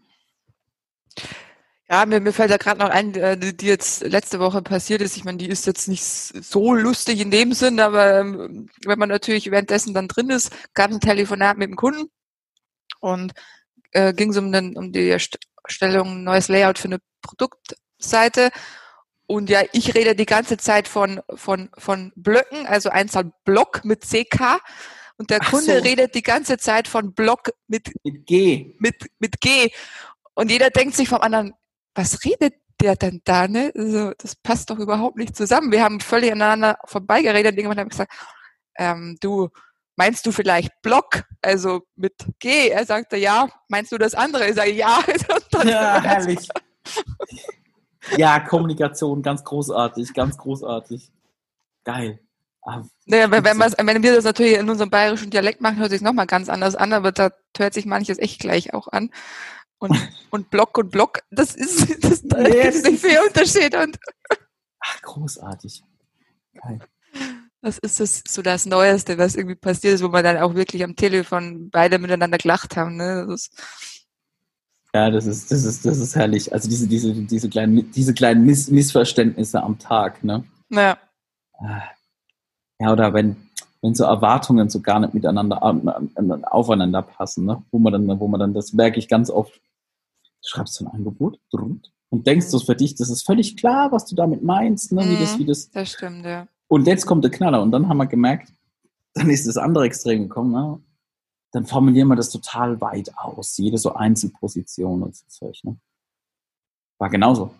Ja, 1.90 2.06
mir, 2.06 2.20
mir 2.20 2.34
fällt 2.34 2.52
da 2.52 2.58
gerade 2.58 2.80
noch 2.82 2.90
ein, 2.90 3.16
äh, 3.16 3.38
die, 3.38 3.66
jetzt 3.66 4.02
letzte 4.04 4.40
Woche 4.40 4.62
passiert 4.62 5.02
ist. 5.02 5.16
Ich 5.16 5.24
meine, 5.24 5.38
die 5.38 5.48
ist 5.48 5.66
jetzt 5.66 5.88
nicht 5.88 6.04
so 6.04 6.74
lustig 6.74 7.22
in 7.22 7.32
dem 7.32 7.54
Sinn, 7.54 7.80
aber 7.80 8.20
ähm, 8.20 8.70
wenn 8.86 9.00
man 9.00 9.08
natürlich 9.10 9.50
währenddessen 9.52 9.94
dann 9.94 10.10
drin 10.10 10.30
ist, 10.30 10.52
gab 10.74 10.90
es 10.92 10.98
ein 10.98 11.02
Telefonat 11.02 11.58
mit 11.58 11.70
dem 11.70 11.78
Kunden 11.78 12.12
und 13.00 13.32
äh, 13.92 14.14
ging 14.14 14.32
es 14.32 14.38
um, 14.38 14.52
den, 14.52 14.76
um 14.76 14.92
die 14.92 15.08
Erst- 15.08 15.40
Erstellung, 15.64 16.24
neues 16.24 16.50
Layout 16.50 16.78
für 16.78 16.88
eine 16.90 17.00
Produktseite. 17.22 18.52
Und 19.26 19.50
ja, 19.50 19.62
ich 19.74 19.96
rede 19.96 20.16
die 20.16 20.26
ganze 20.26 20.58
Zeit 20.58 20.88
von, 20.88 21.22
von, 21.36 21.70
von 21.78 22.12
Blöcken, 22.16 22.66
also 22.66 22.90
Einzahl 22.90 23.32
Block 23.46 23.84
mit 23.86 24.02
CK. 24.02 24.60
Und 25.18 25.30
der 25.30 25.40
Ach 25.42 25.52
Kunde 25.52 25.78
so. 25.78 25.84
redet 25.84 26.16
die 26.16 26.22
ganze 26.22 26.58
Zeit 26.58 26.88
von 26.88 27.14
Block 27.14 27.50
mit, 27.68 27.92
Mit 28.04 28.26
G. 28.26 28.76
mit, 28.80 28.96
mit 29.20 29.42
G. 29.42 29.72
Und 30.36 30.52
jeder 30.52 30.70
denkt 30.70 30.96
sich 30.96 31.10
vom 31.10 31.20
anderen, 31.22 31.54
was 31.98 32.24
redet 32.24 32.54
der 32.80 32.96
denn 32.96 33.22
da, 33.26 33.48
ne? 33.48 33.72
Also, 33.76 34.14
das 34.18 34.36
passt 34.36 34.70
doch 34.70 34.78
überhaupt 34.78 35.18
nicht 35.18 35.36
zusammen. 35.36 35.72
Wir 35.72 35.84
haben 35.84 36.00
völlig 36.00 36.32
aneinander 36.32 36.78
vorbeigeredet 36.86 37.58
irgendwann 37.58 37.80
habe 37.80 37.88
ich 37.88 37.92
gesagt, 37.92 38.14
ähm, 38.78 39.18
du, 39.20 39.50
meinst 39.96 40.26
du 40.26 40.32
vielleicht 40.32 40.72
Block, 40.84 41.24
also 41.42 41.82
mit 41.96 42.14
G? 42.40 42.70
Er 42.70 42.86
sagte, 42.86 43.18
ja. 43.18 43.50
Meinst 43.68 43.92
du 43.92 43.98
das 43.98 44.14
andere? 44.14 44.48
Ich 44.48 44.56
sage, 44.56 44.72
ja. 44.72 45.00
Ja, 45.66 46.02
herrlich. 46.02 46.48
Ja, 48.16 48.40
Kommunikation, 48.40 49.22
ganz 49.22 49.44
großartig, 49.44 50.14
ganz 50.14 50.38
großartig. 50.38 51.12
Geil. 51.84 52.22
Ah, 52.62 52.84
Naja, 53.06 53.30
wenn, 53.32 53.44
wenn, 53.44 53.60
wenn 53.60 54.04
wir 54.04 54.16
das 54.16 54.24
natürlich 54.24 54.54
in 54.58 54.70
unserem 54.70 54.90
bayerischen 54.90 55.30
Dialekt 55.30 55.60
machen, 55.60 55.80
hört 55.80 55.90
sich 55.90 56.02
nochmal 56.02 56.26
ganz 56.26 56.48
anders 56.48 56.76
an, 56.76 56.94
aber 56.94 57.12
da 57.12 57.32
hört 57.58 57.74
sich 57.74 57.86
manches 57.86 58.18
echt 58.20 58.40
gleich 58.40 58.74
auch 58.74 58.88
an. 58.88 59.10
Und, 59.80 59.92
und 60.32 60.50
Block 60.50 60.78
und 60.78 60.92
Block, 60.92 61.20
das 61.32 61.56
ist, 61.56 62.04
das, 62.04 62.22
da 62.24 62.40
Nee, 62.42 62.50
gibt 62.52 62.66
es 62.76 62.84
nicht 62.84 63.06
viel 63.06 63.20
Unterschied. 63.28 63.76
Und 63.76 63.98
Ach, 64.80 65.02
großartig. 65.02 65.84
Geil. 66.62 66.80
das 67.62 67.78
ist 67.80 68.00
das, 68.00 68.24
so 68.28 68.42
das 68.42 68.66
Neueste, 68.66 69.18
was 69.18 69.36
irgendwie 69.36 69.56
passiert 69.56 69.96
ist, 69.96 70.04
wo 70.04 70.12
wir 70.12 70.24
dann 70.24 70.38
auch 70.38 70.56
wirklich 70.56 70.84
am 70.84 70.96
Telefon 70.96 71.70
beide 71.70 72.00
miteinander 72.00 72.38
gelacht 72.38 72.76
haben. 72.78 72.96
Ne? 72.98 73.26
Das 73.28 73.50
Ja, 74.94 75.10
das 75.12 75.26
ist, 75.26 75.52
das 75.52 75.64
ist, 75.66 75.86
das 75.86 75.98
ist 76.00 76.16
herrlich. 76.16 76.52
Also 76.54 76.70
diese, 76.70 76.88
diese, 76.88 77.14
diese 77.14 77.50
kleinen, 77.50 77.92
diese 77.92 78.14
kleinen 78.14 78.46
Miss 78.46 78.70
Missverständnisse 78.70 79.62
am 79.62 79.78
Tag, 79.80 80.24
ne? 80.24 80.44
naja, 80.70 80.98
Ah. 81.60 81.82
Ja, 82.80 82.92
oder 82.94 83.12
wenn, 83.16 83.36
wenn 83.82 83.96
so 83.96 84.04
Erwartungen 84.04 84.70
so 84.70 84.80
gar 84.82 85.00
nicht 85.00 85.16
miteinander 85.16 85.64
an- 85.64 85.88
an- 86.14 86.46
aufeinander 86.46 87.02
passen, 87.02 87.46
ne? 87.46 87.64
Wo 87.72 87.80
man 87.80 87.94
dann, 87.94 88.20
wo 88.20 88.28
man 88.28 88.40
dann, 88.40 88.54
das 88.54 88.74
merke 88.74 89.00
ich 89.00 89.08
ganz 89.08 89.32
oft, 89.32 89.60
schreibst 90.50 90.76
so 90.76 90.86
ein 90.86 90.92
Angebot 90.92 91.40
und 92.10 92.26
denkst 92.28 92.50
du 92.52 92.60
für 92.60 92.76
dich, 92.76 92.96
das 92.96 93.10
ist 93.10 93.26
völlig 93.26 93.58
klar, 93.58 93.92
was 93.92 94.06
du 94.06 94.16
damit 94.16 94.44
meinst, 94.44 94.92
ne? 94.92 95.08
Wie 95.10 95.18
das, 95.18 95.36
Mhm. 95.36 95.40
wie 95.40 95.46
das. 95.46 95.70
das 95.72 95.90
stimmt, 95.92 96.26
ja. 96.26 96.48
Und 96.68 96.88
jetzt 96.88 97.06
kommt 97.06 97.24
der 97.24 97.32
Knaller 97.32 97.62
und 97.62 97.72
dann 97.72 97.88
haben 97.88 97.98
wir 97.98 98.08
gemerkt, 98.08 98.52
dann 99.14 99.30
ist 99.30 99.48
das 99.48 99.58
andere 99.58 99.86
Extrem 99.86 100.24
gekommen, 100.24 100.52
ne? 100.52 100.82
Dann 101.52 101.66
formulieren 101.66 102.08
wir 102.10 102.16
das 102.16 102.30
total 102.30 102.80
weit 102.82 103.12
aus, 103.18 103.58
jede 103.58 103.78
so 103.78 103.94
Einzelposition 103.94 105.02
und 105.04 105.16
so 105.16 105.26
Zeug, 105.28 105.60
ne? 105.64 105.78
War 107.00 107.10
genauso. 107.10 107.52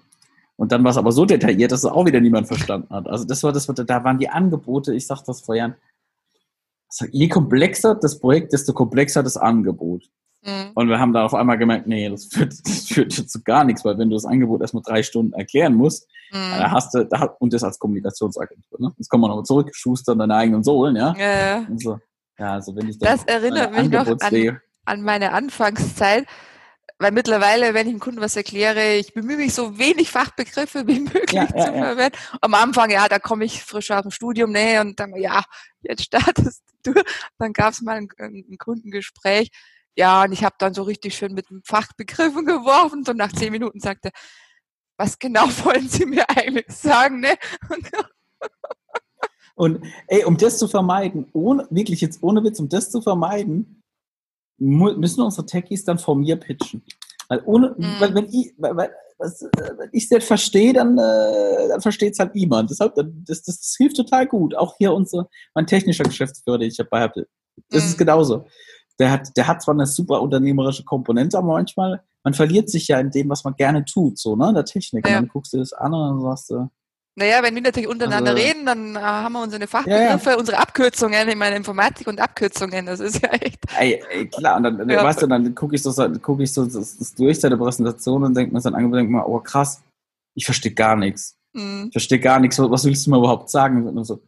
Und 0.56 0.72
dann 0.72 0.84
war 0.84 0.92
es 0.92 0.98
aber 0.98 1.12
so 1.12 1.26
detailliert, 1.26 1.72
dass 1.72 1.82
es 1.84 1.86
auch 1.86 2.06
wieder 2.06 2.20
niemand 2.20 2.48
verstanden 2.48 2.90
hat. 2.94 3.08
Also 3.08 3.26
das 3.26 3.44
war 3.44 3.52
das, 3.52 3.68
da 3.68 4.04
waren 4.04 4.18
die 4.18 4.30
Angebote, 4.30 4.94
ich 4.94 5.06
sag 5.06 5.24
das 5.24 5.42
vor 5.42 5.56
Jahren, 5.56 5.76
also 6.90 7.06
je 7.12 7.28
komplexer 7.28 7.96
das 7.96 8.20
Projekt, 8.20 8.54
desto 8.54 8.74
komplexer 8.74 9.22
das 9.22 9.38
Angebot. 9.38 10.10
Mhm. 10.44 10.72
Und 10.76 10.88
wir 10.90 11.00
haben 11.00 11.14
da 11.14 11.26
auf 11.26 11.34
einmal 11.34 11.58
gemerkt, 11.58 11.88
nee, 11.88 12.10
das 12.10 12.26
führt, 12.26 12.54
das 12.66 12.88
führt 12.88 13.12
zu 13.12 13.44
gar 13.44 13.64
nichts, 13.64 13.84
weil 13.84 13.98
wenn 13.98 14.10
du 14.10 14.16
das 14.16 14.26
Angebot 14.26 14.62
erstmal 14.62 14.84
drei 14.86 15.04
Stunden 15.04 15.34
erklären 15.34 15.74
musst, 15.76 16.08
da 16.32 16.38
Mhm. 16.68 16.72
hast 16.72 16.94
du, 16.94 17.06
da, 17.06 17.24
und 17.40 17.54
das 17.54 17.64
als 17.64 17.80
Kommunikationsagentur, 17.80 18.80
ne? 18.82 18.92
Jetzt 18.98 19.08
kommen 19.10 19.24
wir 19.24 19.30
nochmal 19.30 19.46
zurück, 19.46 19.70
schustern 19.74 20.20
deine 20.20 20.36
eigenen 20.36 20.62
Sohlen, 20.64 20.96
ja? 20.98 21.16
Ja, 21.18 21.58
Und 21.70 21.82
so. 21.82 22.00
Ja, 22.38 22.54
also 22.54 22.76
wenn 22.76 22.90
ich 22.90 23.00
Das 23.00 23.24
erinnert 23.24 23.72
mich 23.72 23.90
noch 23.90 24.06
an- 24.22 24.60
an 24.86 25.02
meine 25.04 25.32
Anfangszeit, 25.32 26.26
weil 27.00 27.12
mittlerweile, 27.12 27.74
wenn 27.74 27.88
ich 27.88 27.92
einem 27.94 28.00
Kunden 28.00 28.20
was 28.22 28.36
erkläre, 28.36 28.96
ich 28.96 29.14
bemühe 29.14 29.38
mich 29.38 29.54
so 29.54 29.78
wenig 29.78 30.10
Fachbegriffe 30.12 30.86
wie 30.88 31.00
möglich 31.14 31.32
Ja, 31.32 31.44
ja, 31.44 31.66
zu 31.66 31.72
ja. 31.74 31.84
verwenden. 31.86 32.18
Am 32.42 32.54
Anfang, 32.54 32.90
ja, 32.92 33.08
da 33.08 33.20
komme 33.20 33.46
ich 33.46 33.64
frisch 33.64 33.90
aus 33.92 34.02
dem 34.02 34.12
Studium, 34.12 34.52
ne, 34.52 34.82
und 34.82 35.00
dann, 35.00 35.16
ja, 35.16 35.44
jetzt 35.82 36.04
startest 36.04 36.62
du. 36.84 36.94
Dann 37.38 37.54
gab 37.54 37.72
es 37.74 37.82
mal 37.82 37.98
ein, 37.98 38.10
ein 38.20 38.58
Kundengespräch. 38.58 39.50
Ja, 39.98 40.24
und 40.24 40.32
ich 40.32 40.44
habe 40.44 40.56
dann 40.60 40.74
so 40.76 40.84
richtig 40.84 41.16
schön 41.16 41.34
mit 41.34 41.50
den 41.50 41.62
Fachbegriffen 41.66 42.46
geworfen 42.46 43.04
und 43.08 43.18
nach 43.18 43.32
zehn 43.34 43.52
Minuten 43.52 43.80
sagte, 43.80 44.12
was 44.98 45.18
genau 45.20 45.46
wollen 45.66 45.90
Sie 45.90 46.06
mir 46.06 46.30
eigentlich 46.30 46.68
sagen, 46.70 47.20
ne? 47.20 47.36
Und, 49.56 49.84
ey, 50.08 50.24
um 50.24 50.38
das 50.38 50.60
zu 50.60 50.68
vermeiden, 50.68 51.30
ohne, 51.34 51.66
wirklich 51.72 52.00
jetzt 52.02 52.22
ohne 52.22 52.44
Witz, 52.44 52.60
um 52.60 52.70
das 52.70 52.92
zu 52.92 53.02
vermeiden, 53.02 53.82
müssen 54.60 55.22
unsere 55.22 55.48
Techies 55.48 55.84
dann 55.84 55.98
vor 55.98 56.16
mir 56.16 56.36
pitchen. 56.36 56.84
Weil 57.28 57.42
ohne, 57.44 57.74
Mhm. 57.76 57.96
weil, 58.00 58.14
wenn 58.14 58.26
ich, 58.32 58.54
weil, 58.60 58.78
weil, 58.78 58.92
das, 59.18 59.42
äh, 59.42 59.50
wenn 59.78 59.90
ich 59.94 60.04
es 60.04 60.12
nicht 60.12 60.28
verstehe, 60.28 60.74
dann, 60.74 60.96
äh, 61.00 61.70
dann 61.70 61.82
versteht 61.82 62.14
es 62.14 62.20
halt 62.20 62.36
niemand. 62.36 62.70
Deshalb, 62.70 62.94
das, 62.94 63.08
das, 63.26 63.42
das 63.46 63.76
hilft 63.76 63.96
total 63.96 64.28
gut. 64.28 64.54
Auch 64.54 64.76
hier 64.78 64.94
unser, 64.94 65.28
mein 65.56 65.66
technischer 65.66 66.04
Geschäftsführer, 66.04 66.60
den 66.60 66.68
ich 66.70 66.78
dabei 66.78 67.02
habe, 67.02 67.26
das 67.72 67.84
ist 67.84 67.94
Mhm. 67.96 67.98
genauso. 67.98 68.46
Der 69.00 69.12
hat, 69.12 69.36
der 69.38 69.48
hat 69.48 69.62
zwar 69.62 69.76
eine 69.76 69.86
super 69.86 70.22
unternehmerische 70.22 70.84
Komponente, 70.84 71.38
aber 71.38 71.54
manchmal, 71.54 72.02
man 72.24 72.34
verliert 72.34 72.70
sich 72.70 72.88
ja 72.88 73.00
in 73.00 73.12
dem, 73.12 73.30
was 73.30 73.44
man 73.44 73.56
gerne 73.56 73.86
tut, 73.86 74.18
so, 74.18 74.36
ne, 74.36 74.50
in 74.50 74.56
der 74.56 74.66
Technik. 74.66 75.06
Und 75.06 75.12
Ja. 75.12 75.20
dann 75.20 75.28
guckst 75.28 75.54
du 75.54 75.58
das 75.58 75.74
an 75.74 75.94
und 75.94 76.10
dann 76.10 76.22
sagst 76.22 76.50
du, 76.50 76.70
Naja, 77.20 77.42
wenn 77.42 77.56
wir 77.56 77.64
natürlich 77.64 77.90
untereinander 77.90 78.32
Also- 78.32 78.44
reden, 78.44 78.66
dann 78.68 78.96
äh, 78.96 79.00
haben 79.00 79.34
wir 79.34 79.42
unsere 79.42 79.66
Fachbegriffe, 79.66 80.38
unsere 80.38 80.60
Abkürzungen, 80.60 81.28
ich 81.28 81.36
meine 81.36 81.56
Informatik 81.56 82.06
und 82.06 82.20
Abkürzungen, 82.20 82.86
das 82.86 83.00
ist 83.00 83.24
ja 83.24 83.30
echt. 83.30 83.60
Ey, 83.80 84.04
ey, 84.12 84.28
klar, 84.28 84.58
und 84.58 84.64
dann, 84.64 84.88
Ja. 84.90 85.04
weißt 85.04 85.24
du, 85.24 85.28
dann 85.28 85.56
gucke 85.56 85.76
ich 85.76 85.82
so, 85.82 85.92
gucke 86.22 86.44
ich 86.44 86.54
so 86.54 86.66
das, 86.66 86.98
das 86.98 87.16
durch, 87.16 87.40
seine 87.40 87.58
Präsentation 87.58 88.24
und 88.24 88.38
denke 88.38 88.54
mir 88.54 88.62
so, 88.62 88.70
denke 88.70 89.04
mir, 89.12 89.28
oh 89.28 89.40
krass, 89.40 89.82
ich 90.36 90.46
verstehe 90.46 90.74
gar 90.74 90.96
nichts. 90.96 91.36
Hm. 91.56 91.86
Ich 91.88 91.92
verstehe 91.94 92.20
gar 92.20 92.40
nichts, 92.40 92.60
was 92.60 92.86
willst 92.86 93.08
du 93.08 93.10
mir 93.10 93.18
überhaupt 93.18 93.50
sagen? 93.50 93.88
Und 93.88 93.96
dann 93.96 94.04
so, 94.04 94.22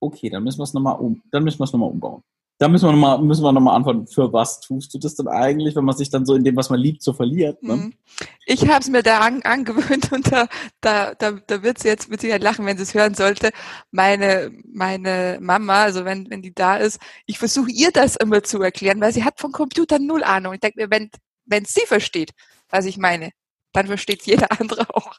okay, 0.00 0.30
dann 0.30 0.42
müssen 0.42 0.58
wir 0.58 0.64
es 0.64 0.72
nochmal 0.72 0.96
um, 1.00 1.20
dann 1.30 1.44
müssen 1.44 1.58
wir 1.58 1.64
es 1.64 1.72
nochmal 1.74 1.90
umbauen. 1.90 2.22
Dann 2.62 2.70
müssen 2.70 2.86
wir 2.86 2.92
nochmal, 2.92 3.18
müssen 3.18 3.42
wir 3.42 3.50
nochmal 3.50 3.74
antworten, 3.74 4.06
für 4.06 4.32
was 4.32 4.60
tust 4.60 4.94
du 4.94 4.98
das 5.00 5.16
denn 5.16 5.26
eigentlich, 5.26 5.74
wenn 5.74 5.84
man 5.84 5.96
sich 5.96 6.10
dann 6.10 6.24
so 6.24 6.36
in 6.36 6.44
dem, 6.44 6.54
was 6.54 6.70
man 6.70 6.78
liebt, 6.78 7.02
so 7.02 7.12
verliert, 7.12 7.60
ne? 7.60 7.72
Hm. 7.72 7.94
Ich 8.46 8.68
habe 8.68 8.78
es 8.78 8.88
mir 8.88 9.02
da 9.02 9.18
an, 9.18 9.42
angewöhnt 9.42 10.12
und 10.12 10.30
da, 10.30 10.46
da, 10.80 11.12
da, 11.16 11.32
da 11.32 11.62
wird 11.64 11.80
sie 11.80 11.88
jetzt 11.88 12.08
mit 12.08 12.20
Sicherheit 12.20 12.44
lachen, 12.44 12.64
wenn 12.64 12.76
sie 12.76 12.84
es 12.84 12.94
hören 12.94 13.14
sollte. 13.14 13.50
Meine, 13.90 14.52
meine 14.72 15.38
Mama, 15.40 15.82
also 15.82 16.04
wenn, 16.04 16.30
wenn 16.30 16.40
die 16.40 16.54
da 16.54 16.76
ist, 16.76 17.00
ich 17.26 17.40
versuche 17.40 17.72
ihr 17.72 17.90
das 17.90 18.14
immer 18.14 18.44
zu 18.44 18.62
erklären, 18.62 19.00
weil 19.00 19.12
sie 19.12 19.24
hat 19.24 19.40
von 19.40 19.50
Computern 19.50 20.06
null 20.06 20.22
Ahnung. 20.22 20.54
Ich 20.54 20.60
denke 20.60 20.82
mir, 20.82 20.88
wenn, 20.88 21.10
wenn 21.44 21.64
sie 21.64 21.84
versteht, 21.84 22.30
was 22.68 22.84
ich 22.84 22.96
meine, 22.96 23.30
dann 23.72 23.88
versteht 23.88 24.22
jeder 24.22 24.52
andere 24.60 24.86
auch. 24.94 25.16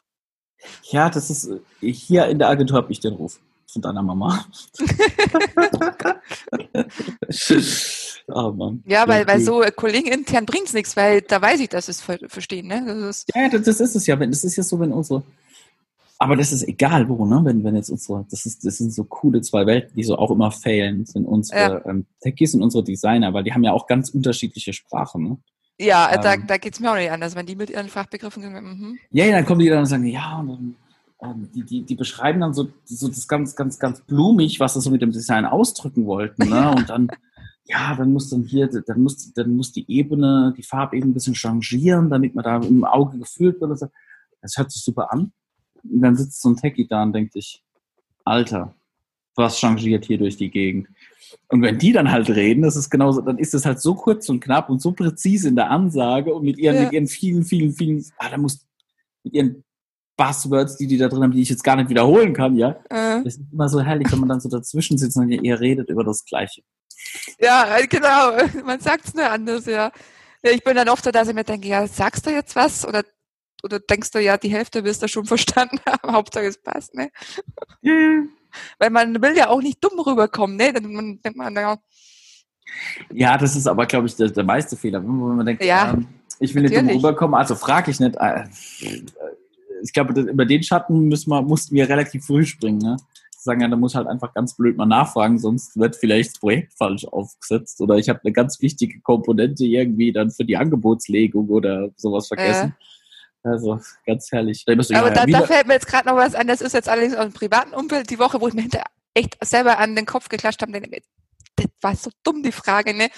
Ja, 0.84 1.10
das 1.10 1.28
ist, 1.28 1.50
hier 1.82 2.24
in 2.24 2.38
der 2.38 2.48
Agentur 2.48 2.78
habe 2.78 2.90
ich 2.90 3.00
den 3.00 3.12
Ruf 3.12 3.38
von 3.66 3.82
deiner 3.82 4.02
Mama. 4.02 4.44
oh 8.28 8.52
Mann. 8.56 8.82
Ja, 8.86 9.06
weil, 9.08 9.26
weil 9.26 9.40
so 9.40 9.62
äh, 9.62 9.70
Kollegen 9.70 10.08
intern 10.08 10.46
bringt's 10.46 10.72
nichts, 10.72 10.96
weil 10.96 11.22
da 11.22 11.40
weiß 11.40 11.60
ich, 11.60 11.68
dass 11.68 11.86
sie 11.86 11.92
es 11.92 12.00
ver 12.00 12.18
verstehen. 12.28 12.68
Ne? 12.68 12.84
Das 12.86 13.18
ist, 13.18 13.30
Ja, 13.34 13.48
das, 13.48 13.62
das 13.62 13.80
ist 13.80 13.96
es 13.96 14.06
ja. 14.06 14.18
Wenn, 14.18 14.30
das 14.30 14.44
ist 14.44 14.56
ja 14.56 14.62
so, 14.62 14.78
wenn 14.80 14.92
unsere. 14.92 15.22
Aber 16.18 16.36
das 16.36 16.52
ist 16.52 16.66
egal 16.66 17.08
wo, 17.08 17.26
ne? 17.26 17.40
Wenn, 17.44 17.64
wenn 17.64 17.74
jetzt 17.74 17.90
unsere, 17.90 18.24
das 18.30 18.46
ist, 18.46 18.64
das 18.64 18.78
sind 18.78 18.92
so 18.92 19.04
coole 19.04 19.40
zwei 19.42 19.66
Welten, 19.66 19.94
die 19.96 20.04
so 20.04 20.16
auch 20.16 20.30
immer 20.30 20.50
failen, 20.52 21.04
sind 21.04 21.26
unsere 21.26 21.82
ähm, 21.86 22.06
Techies 22.20 22.54
und 22.54 22.62
unsere 22.62 22.84
Designer, 22.84 23.34
weil 23.34 23.42
die 23.42 23.52
haben 23.52 23.64
ja 23.64 23.72
auch 23.72 23.86
ganz 23.86 24.10
unterschiedliche 24.10 24.72
Sprachen, 24.72 25.22
ne? 25.24 25.38
ja, 25.78 26.12
äh, 26.12 26.20
da, 26.20 26.34
Ähm. 26.34 26.46
da 26.46 26.56
geht's 26.56 26.80
mir 26.80 26.90
auch 26.90 26.96
nicht 26.96 27.10
anders, 27.10 27.34
wenn 27.34 27.46
die 27.46 27.56
mit 27.56 27.70
ihren 27.70 27.88
Fachbegriffen 27.88 28.42
sind. 28.42 28.54
Mhm. 28.54 28.98
Ja, 29.10 29.24
ja, 29.26 29.32
dann 29.32 29.44
kommen 29.44 29.60
die 29.60 29.68
dann 29.68 29.80
und 29.80 29.86
sagen, 29.86 30.06
ja, 30.06 30.38
und 30.38 30.48
dann, 30.48 30.76
ähm, 31.24 31.48
die, 31.54 31.62
die, 31.62 31.82
die 31.82 31.94
beschreiben 31.94 32.40
dann 32.40 32.54
so, 32.54 32.68
so 32.84 33.08
das 33.08 33.26
ganz, 33.26 33.56
ganz, 33.56 33.78
ganz 33.78 34.00
blumig, 34.02 34.60
was 34.60 34.74
sie 34.74 34.80
so 34.80 34.90
mit 34.90 35.02
dem 35.02 35.12
Design 35.12 35.44
ausdrücken 35.46 36.06
wollten, 36.06 36.48
ne? 36.48 36.70
Und 36.70 36.90
dann, 36.90 37.08
ja, 37.64 37.94
dann 37.96 38.12
muss 38.12 38.28
dann 38.30 38.42
hier, 38.42 38.68
dann 38.68 39.02
muss, 39.02 39.32
dann 39.32 39.56
muss 39.56 39.72
die 39.72 39.90
Ebene, 39.90 40.54
die 40.56 40.62
Farbebene 40.62 41.10
ein 41.10 41.14
bisschen 41.14 41.34
changieren, 41.34 42.10
damit 42.10 42.34
man 42.34 42.44
da 42.44 42.58
im 42.58 42.84
Auge 42.84 43.18
gefühlt 43.18 43.60
wird. 43.60 43.78
so. 43.78 43.88
Das 44.42 44.56
hört 44.58 44.70
sich 44.70 44.82
super 44.82 45.12
an. 45.12 45.32
Und 45.82 46.00
dann 46.02 46.16
sitzt 46.16 46.42
so 46.42 46.50
ein 46.50 46.56
Techie 46.56 46.86
da 46.86 47.02
und 47.02 47.12
denkt 47.12 47.32
sich, 47.32 47.62
Alter, 48.24 48.74
was 49.34 49.58
changiert 49.58 50.04
hier 50.04 50.18
durch 50.18 50.36
die 50.36 50.50
Gegend? 50.50 50.88
Und 51.48 51.62
wenn 51.62 51.78
die 51.78 51.92
dann 51.92 52.10
halt 52.10 52.30
reden, 52.30 52.62
das 52.62 52.76
ist 52.76 52.90
genauso, 52.90 53.20
dann 53.20 53.38
ist 53.38 53.54
es 53.54 53.66
halt 53.66 53.80
so 53.80 53.94
kurz 53.94 54.28
und 54.28 54.40
knapp 54.40 54.70
und 54.70 54.80
so 54.80 54.92
präzise 54.92 55.48
in 55.48 55.56
der 55.56 55.70
Ansage 55.70 56.32
und 56.34 56.44
mit 56.44 56.58
ihren, 56.58 56.76
Ja. 56.76 56.82
mit 56.84 56.92
ihren 56.92 57.06
vielen, 57.06 57.44
vielen, 57.44 57.72
vielen, 57.72 58.04
ah, 58.18 58.28
da 58.30 58.36
muss, 58.36 58.66
mit 59.24 59.34
ihren 59.34 59.64
Buzzwords, 60.16 60.76
die 60.76 60.86
die 60.86 60.96
da 60.96 61.08
drin 61.08 61.22
haben, 61.22 61.32
die 61.32 61.42
ich 61.42 61.48
jetzt 61.48 61.64
gar 61.64 61.76
nicht 61.76 61.88
wiederholen 61.88 62.32
kann, 62.34 62.56
ja. 62.56 62.70
Äh, 62.90 63.22
Das 63.24 63.34
ist 63.36 63.40
immer 63.52 63.68
so 63.68 63.80
herrlich, 63.80 64.10
wenn 64.12 64.20
man 64.20 64.28
dann 64.28 64.40
so 64.40 64.48
dazwischen 64.48 64.96
sitzt 64.98 65.16
und 65.16 65.28
ihr 65.30 65.60
redet 65.60 65.90
über 65.90 66.04
das 66.04 66.24
Gleiche. 66.24 66.62
ja, 67.40 67.76
äh, 67.78 67.86
genau. 67.86 68.32
Man 68.64 68.80
sagt's 68.80 69.12
nur 69.14 69.28
anders, 69.28 69.66
ja. 69.66 69.90
ja. 70.44 70.50
Ich 70.52 70.62
bin 70.62 70.76
dann 70.76 70.88
oft 70.88 71.04
so, 71.04 71.10
dass 71.10 71.28
ich 71.28 71.34
mir 71.34 71.44
denke, 71.44 71.68
ja, 71.68 71.86
sagst 71.86 72.26
du 72.26 72.30
jetzt 72.30 72.54
was? 72.54 72.86
Oder, 72.86 73.02
oder 73.62 73.80
denkst 73.80 74.10
du, 74.12 74.20
ja, 74.20 74.36
die 74.36 74.48
Hälfte 74.50 74.84
wirst 74.84 75.02
du 75.02 75.08
schon 75.08 75.24
verstanden 75.34 75.78
haben. 75.86 76.12
Hauptsache 76.12 76.46
es 76.46 76.62
passt, 76.62 76.94
ne? 76.94 77.10
Weil 78.78 78.90
man 78.90 79.20
will 79.20 79.36
ja 79.36 79.48
auch 79.48 79.60
nicht 79.60 79.82
dumm 79.82 79.98
rüberkommen, 79.98 80.56
ne? 80.56 80.72
Dann 80.72 80.92
man, 80.92 81.20
denkt 81.20 81.36
man, 81.36 81.54
ja, 81.56 81.76
Ja, 83.12 83.36
das 83.36 83.56
ist 83.56 83.66
aber, 83.66 83.84
glaube 83.86 84.06
ich, 84.06 84.14
der, 84.14 84.28
der 84.28 84.44
meiste 84.44 84.76
Fehler. 84.76 85.02
Wenn 85.02 85.36
man 85.36 85.44
denkt, 85.46 85.64
Ja. 85.64 85.92
ähm, 85.94 86.06
Ich 86.38 86.54
will 86.54 86.62
nicht 86.62 86.74
dumm 86.76 86.84
Natürlich. 86.84 87.02
rüberkommen, 87.04 87.34
also 87.34 87.56
frage 87.56 87.90
ich 87.90 87.98
nicht. 87.98 88.14
äh, 88.16 88.44
Ich 89.84 89.92
glaube, 89.92 90.18
über 90.18 90.46
den 90.46 90.62
Schatten 90.62 91.08
müssen 91.08 91.30
wir, 91.30 91.42
mussten 91.42 91.74
wir 91.74 91.88
relativ 91.88 92.24
früh 92.24 92.44
springen. 92.44 92.78
Ne? 92.78 92.96
Sagen 93.30 93.60
ja, 93.60 93.68
da 93.68 93.76
muss 93.76 93.94
halt 93.94 94.06
einfach 94.06 94.32
ganz 94.32 94.56
blöd 94.56 94.78
mal 94.78 94.86
nachfragen, 94.86 95.38
sonst 95.38 95.78
wird 95.78 95.96
vielleicht 95.96 96.30
das 96.30 96.40
Projekt 96.40 96.72
falsch 96.74 97.04
aufgesetzt 97.04 97.80
oder 97.82 97.96
ich 97.96 98.08
habe 98.08 98.20
eine 98.24 98.32
ganz 98.32 98.60
wichtige 98.62 99.00
Komponente 99.00 99.64
irgendwie 99.64 100.12
dann 100.12 100.30
für 100.30 100.44
die 100.44 100.56
Angebotslegung 100.56 101.50
oder 101.50 101.90
sowas 101.96 102.28
vergessen. 102.28 102.74
Also 103.42 103.78
ganz 104.06 104.32
herrlich. 104.32 104.64
Da 104.64 104.72
Aber 104.72 105.10
da, 105.10 105.26
da 105.26 105.42
fällt 105.42 105.66
mir 105.66 105.74
jetzt 105.74 105.86
gerade 105.86 106.08
noch 106.08 106.16
was 106.16 106.34
an, 106.34 106.46
das 106.46 106.62
ist 106.62 106.72
jetzt 106.72 106.88
allerdings 106.88 107.14
aus 107.14 107.26
dem 107.26 107.34
privaten 107.34 107.74
Umfeld 107.74 108.08
die 108.08 108.18
Woche, 108.18 108.40
wo 108.40 108.48
ich 108.48 108.54
mir 108.54 108.62
hinterher 108.62 108.86
echt 109.12 109.36
selber 109.44 109.78
an 109.78 109.94
den 109.94 110.06
Kopf 110.06 110.30
geklatscht 110.30 110.62
habe, 110.62 110.72
das 111.56 111.66
war 111.82 111.94
so 111.94 112.10
dumm, 112.22 112.42
die 112.42 112.52
Frage, 112.52 112.94
ne? 112.94 113.10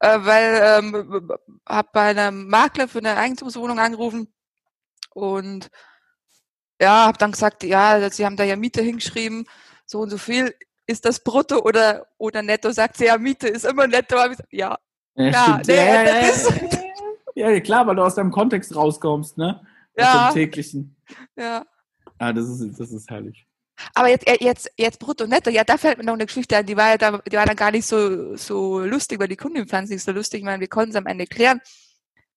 Äh, 0.00 0.18
weil 0.20 0.60
ähm, 0.62 1.30
habe 1.66 1.88
bei 1.92 2.10
einem 2.10 2.48
Makler 2.48 2.88
für 2.88 2.98
eine 2.98 3.16
Eigentumswohnung 3.16 3.78
angerufen 3.78 4.32
und 5.14 5.70
ja, 6.84 7.06
habe 7.06 7.18
dann 7.18 7.32
gesagt, 7.32 7.62
ja, 7.64 8.08
sie 8.10 8.24
haben 8.24 8.36
da 8.36 8.44
ja 8.44 8.56
Miete 8.56 8.82
hingeschrieben, 8.82 9.46
so 9.86 10.00
und 10.00 10.10
so 10.10 10.18
viel. 10.18 10.54
Ist 10.86 11.04
das 11.04 11.18
brutto 11.20 11.60
oder, 11.62 12.06
oder 12.18 12.42
netto? 12.42 12.70
Sagt 12.70 12.96
sie, 12.98 13.06
ja, 13.06 13.18
Miete 13.18 13.48
ist 13.48 13.64
immer 13.64 13.86
netto. 13.86 14.16
Ich 14.30 14.38
ja, 14.50 14.76
Ja, 15.16 15.32
stimmt. 15.42 15.66
nee, 15.68 15.76
ja, 15.76 16.02
ja, 17.34 17.50
ja, 17.50 17.60
klar, 17.60 17.86
weil 17.86 17.96
du 17.96 18.02
aus 18.02 18.14
deinem 18.14 18.30
Kontext 18.30 18.74
rauskommst, 18.76 19.36
ne? 19.38 19.60
Aus 19.96 20.04
Ja. 20.04 20.28
dem 20.28 20.34
täglichen. 20.34 20.96
ja. 21.36 21.64
Ah, 22.18 22.32
das 22.32 22.44
ist, 22.48 22.78
das 22.78 22.90
ist 22.92 23.10
herrlich. 23.10 23.46
Aber 23.94 24.08
jetzt, 24.08 24.26
äh, 24.28 24.36
jetzt, 24.40 24.70
jetzt 24.76 24.98
brutto 25.00 25.26
netto, 25.26 25.50
ja, 25.50 25.64
da 25.64 25.76
fällt 25.76 25.98
mir 25.98 26.04
noch 26.04 26.12
eine 26.14 26.26
Geschichte 26.26 26.56
ein, 26.56 26.64
die 26.66 26.76
war 26.76 26.90
ja 26.90 26.96
da, 26.96 27.18
die 27.18 27.36
war 27.36 27.44
dann 27.44 27.56
gar 27.56 27.72
nicht 27.72 27.86
so, 27.86 28.36
so 28.36 28.80
lustig, 28.80 29.18
weil 29.18 29.26
die 29.28 29.36
Kundin 29.36 29.66
fand 29.66 29.86
es 29.86 29.90
nicht 29.90 30.04
so 30.04 30.12
lustig. 30.12 30.38
Ich 30.40 30.44
meine, 30.44 30.60
wir 30.60 30.68
konnten 30.68 30.90
es 30.90 30.96
am 30.96 31.06
Ende 31.06 31.26
klären, 31.26 31.60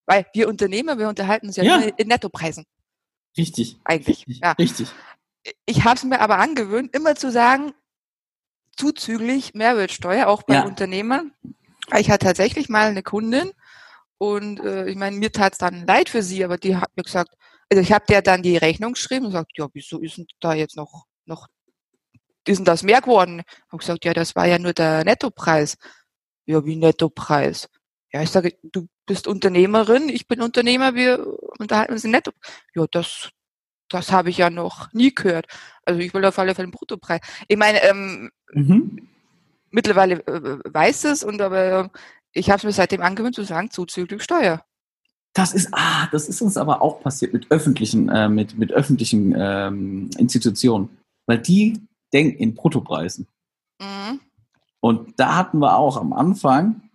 weil 0.08 0.26
wir 0.34 0.48
Unternehmer, 0.48 0.98
wir 0.98 1.08
unterhalten 1.10 1.48
uns 1.48 1.58
ja, 1.58 1.64
Ja. 1.64 1.78
in 1.96 2.08
Nettopreisen, 2.08 2.66
Richtig. 3.38 3.78
eigentlich. 3.84 4.19
Richtig. 4.19 4.39
Ja. 4.43 4.52
Richtig. 4.54 4.89
Ich 5.65 5.84
habe 5.84 5.95
es 5.95 6.04
mir 6.04 6.19
aber 6.19 6.39
angewöhnt, 6.39 6.93
immer 6.95 7.15
zu 7.15 7.32
sagen, 7.32 7.73
zuzüglich 8.76 9.54
Mehrwertsteuer, 9.54 10.28
auch 10.28 10.43
bei 10.43 10.56
Ja. 10.56 10.65
Unternehmern. 10.65 11.34
Ich 11.97 12.10
hatte 12.10 12.26
tatsächlich 12.26 12.69
mal 12.69 12.88
eine 12.88 13.04
Kundin 13.04 13.52
und 14.17 14.60
äh, 14.60 14.88
ich 14.89 14.95
meine, 14.95 15.15
mir 15.17 15.32
tat 15.32 15.54
es 15.54 15.60
dann 15.60 15.86
leid 15.88 16.10
für 16.10 16.21
sie, 16.21 16.43
aber 16.43 16.58
die 16.58 16.76
hat 16.76 16.89
mir 16.95 17.04
gesagt, 17.04 17.34
also 17.71 17.82
ich 17.82 17.91
habe 17.91 18.06
der 18.08 18.21
dann 18.21 18.43
die 18.43 18.58
Rechnung 18.58 18.93
geschrieben 18.93 19.26
und 19.26 19.32
gesagt, 19.32 19.52
ja, 19.58 19.67
wieso 19.73 20.00
ist 20.00 20.17
denn 20.17 20.28
da 20.39 20.54
jetzt 20.54 20.76
noch, 20.76 21.06
noch, 21.26 21.47
ist 22.45 22.58
denn 22.58 22.65
das 22.65 22.84
mehr 22.84 23.02
geworden? 23.02 23.43
Hab 23.71 23.80
gesagt, 23.80 24.06
ja, 24.06 24.13
das 24.13 24.36
war 24.36 24.45
ja 24.47 24.60
nur 24.60 24.73
der 24.73 25.04
Nettopreis. 25.06 25.78
Ja, 26.45 26.63
wie 26.65 26.76
Nettopreis? 26.76 27.69
Ja, 28.12 28.21
ich 28.21 28.30
sage, 28.30 28.58
du 28.63 28.88
bist 29.06 29.28
Unternehmerin, 29.28 30.10
ich 30.10 30.28
bin 30.28 30.41
Unternehmer, 30.41 30.95
wir 30.95 31.37
unterhalten 31.60 31.93
uns 31.93 32.04
in 32.04 32.12
Netto. 32.12 32.32
Ja, 32.76 32.86
das, 32.91 33.30
das 33.89 34.12
habe 34.12 34.30
ich 34.30 34.38
ja 34.38 34.50
noch 34.50 34.91
nie 34.93 35.13
gehört. 35.13 35.48
Also 35.86 36.00
ich 36.00 36.13
will 36.13 36.26
auf 36.26 36.38
alle 36.39 36.56
Fälle 36.56 36.65
einen 36.65 36.72
Bruttopreis. 36.72 37.22
Ich 37.48 37.58
meine, 37.58 37.84
ähm, 37.84 38.32
Mhm. 38.54 39.08
mittlerweile 39.72 40.26
äh, 40.28 40.60
weiß 40.65 41.06
es 41.06 41.24
und 41.24 41.41
aber 41.41 41.86
äh, 41.86 41.89
ich 42.32 42.50
habe 42.50 42.58
es 42.58 42.63
mir 42.63 42.72
seitdem 42.72 43.02
angewöhnt 43.02 43.36
zu 43.36 43.43
sagen, 43.43 43.72
zuzüglich 43.72 44.24
Steuer. 44.24 44.63
Das 45.34 45.54
ist, 45.54 45.70
ah, 45.72 46.08
das 46.12 46.30
ist 46.30 46.41
uns 46.41 46.58
aber 46.58 46.82
auch 46.82 47.02
passiert 47.02 47.34
mit 47.34 47.52
öffentlichen, 47.52 48.10
äh, 48.10 48.30
mit, 48.30 48.58
mit 48.58 48.72
öffentlichen 48.72 49.36
ähm, 49.38 50.10
Institutionen. 50.17 50.89
Weil 51.28 51.39
die 51.39 51.82
denken 52.13 52.38
in 52.39 52.56
Bruttopreisen. 52.56 53.28
Mhm. 53.80 54.20
Und 54.80 55.20
da 55.20 55.36
hatten 55.36 55.60
wir 55.60 55.78
auch 55.78 55.98
am 55.98 56.13
Anfang 56.13 56.87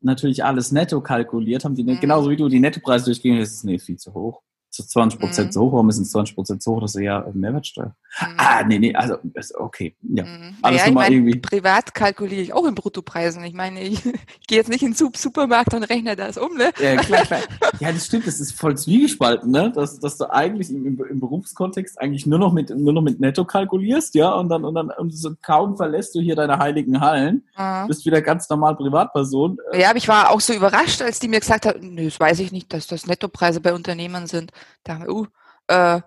natürlich 0.00 0.44
alles 0.44 0.72
netto 0.72 1.00
kalkuliert, 1.00 1.64
haben 1.64 1.74
die 1.74 1.84
Mhm. 1.84 2.00
genauso 2.00 2.30
wie 2.30 2.36
du 2.36 2.48
die 2.48 2.60
Nettopreise 2.60 3.06
durchgehen, 3.06 3.38
das 3.38 3.50
ist 3.50 3.64
nee, 3.64 3.78
viel 3.78 3.96
zu 3.96 4.12
hoch. 4.14 4.42
Ist 4.70 4.90
20 4.90 5.18
Prozent 5.18 5.46
Mhm. 5.48 5.52
zu 5.52 5.60
hoch, 5.62 5.72
warum 5.72 5.88
ist 5.88 5.98
es 5.98 6.10
20 6.12 6.34
Prozent 6.34 6.62
zu 6.62 6.72
hoch? 6.72 6.80
Das 6.82 6.94
ist 6.94 7.00
ja 7.02 7.26
Mehrwertsteuer. 7.32 7.96
Mhm. 8.20 8.26
Ah, 8.36 8.62
nee, 8.64 8.78
nee, 8.78 8.94
also, 8.94 9.16
ist 9.34 9.54
okay. 9.56 9.96
Ja. 10.02 10.24
Mhm. 10.24 10.56
Alles 10.62 10.82
ich 10.82 10.86
nochmal 10.88 11.12
irgendwie. 11.12 11.38
privat 11.40 11.94
kalkuliere 11.94 12.40
ich 12.42 12.52
auch 12.52 12.64
in 12.66 12.74
Bruttopreisen. 12.74 13.42
Ich 13.44 13.54
meine, 13.54 13.80
ich, 13.80 14.04
ich 14.04 14.12
gehe 14.46 14.58
jetzt 14.58 14.68
nicht 14.68 14.82
in 14.82 14.90
den 14.90 14.94
Sup- 14.94 15.16
Supermarkt 15.16 15.74
und 15.74 15.82
rechne 15.84 16.14
das 16.16 16.36
um, 16.38 16.56
ne? 16.56 16.70
Ja, 16.80 16.96
klar, 16.96 17.22
klar. 17.24 17.40
Ja, 17.80 17.92
das 17.92 18.06
stimmt, 18.06 18.26
das 18.26 18.40
ist 18.40 18.52
voll 18.52 18.76
zwiegespalten, 18.76 19.50
ne? 19.52 19.70
Dass, 19.72 20.00
dass 20.00 20.16
du 20.18 20.30
eigentlich 20.32 20.68
im, 20.70 20.84
im, 21.04 21.20
Berufskontext 21.20 22.00
eigentlich 22.00 22.26
nur 22.26 22.38
noch 22.40 22.52
mit 22.52 22.70
nur 22.70 22.92
noch 22.92 23.02
mit 23.02 23.20
Netto 23.20 23.44
kalkulierst, 23.44 24.14
ja, 24.16 24.32
und 24.34 24.48
dann 24.48 24.64
und 24.64 24.74
dann 24.74 24.90
und 24.90 25.14
so 25.16 25.30
kaum 25.42 25.76
verlässt 25.76 26.14
du 26.14 26.20
hier 26.20 26.34
deine 26.36 26.58
heiligen 26.58 27.00
Hallen, 27.00 27.42
Mhm. 27.56 27.86
bist 27.88 28.04
wieder 28.06 28.20
ganz 28.22 28.48
normal 28.48 28.76
Privatperson. 28.76 29.58
Äh, 29.72 29.80
Ja, 29.82 29.90
aber 29.90 29.98
ich 29.98 30.08
war 30.08 30.30
auch 30.30 30.40
so 30.40 30.52
überrascht, 30.52 31.02
als 31.02 31.18
die 31.20 31.28
mir 31.28 31.40
gesagt 31.40 31.66
hat, 31.66 31.76
nö, 31.82 32.04
das 32.06 32.18
weiß 32.18 32.40
ich 32.40 32.52
nicht, 32.52 32.72
dass 32.72 32.86
das 32.86 33.06
Nettopreise 33.06 33.60
bei 33.60 33.72
Unternehmern 33.74 34.26
sind. 34.26 34.50
Da, 34.84 34.94
haben 34.94 35.02
wir, 35.04 35.10
uh, 35.12 35.26
äh, 35.68 36.00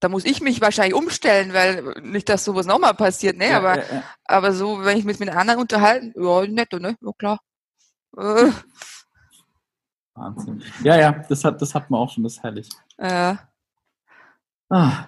da 0.00 0.08
muss 0.08 0.24
ich 0.24 0.40
mich 0.40 0.60
wahrscheinlich 0.60 0.94
umstellen, 0.94 1.52
weil 1.52 1.82
nicht, 2.02 2.28
dass 2.28 2.44
sowas 2.44 2.66
nochmal 2.66 2.94
passiert, 2.94 3.36
ne? 3.36 3.50
ja, 3.50 3.58
aber, 3.58 3.76
ja, 3.78 3.94
ja. 3.94 4.02
aber 4.24 4.52
so, 4.52 4.84
wenn 4.84 4.98
ich 4.98 5.04
mich 5.04 5.18
mit 5.20 5.28
anderen 5.30 5.60
unterhalten, 5.60 6.12
ja, 6.16 6.46
netto, 6.46 6.78
ne? 6.78 6.96
Ja, 7.00 7.10
klar. 7.18 7.40
Äh, 8.18 8.50
Wahnsinn. 10.14 10.62
Ja, 10.82 10.96
ja, 10.98 11.12
das 11.28 11.44
hat 11.44 11.62
das 11.62 11.74
hat 11.74 11.88
man 11.90 12.00
auch 12.00 12.10
schon, 12.10 12.24
das 12.24 12.34
ist 12.34 12.42
herrlich. 12.42 12.68
äh, 12.98 13.34
Ah, 14.68 15.06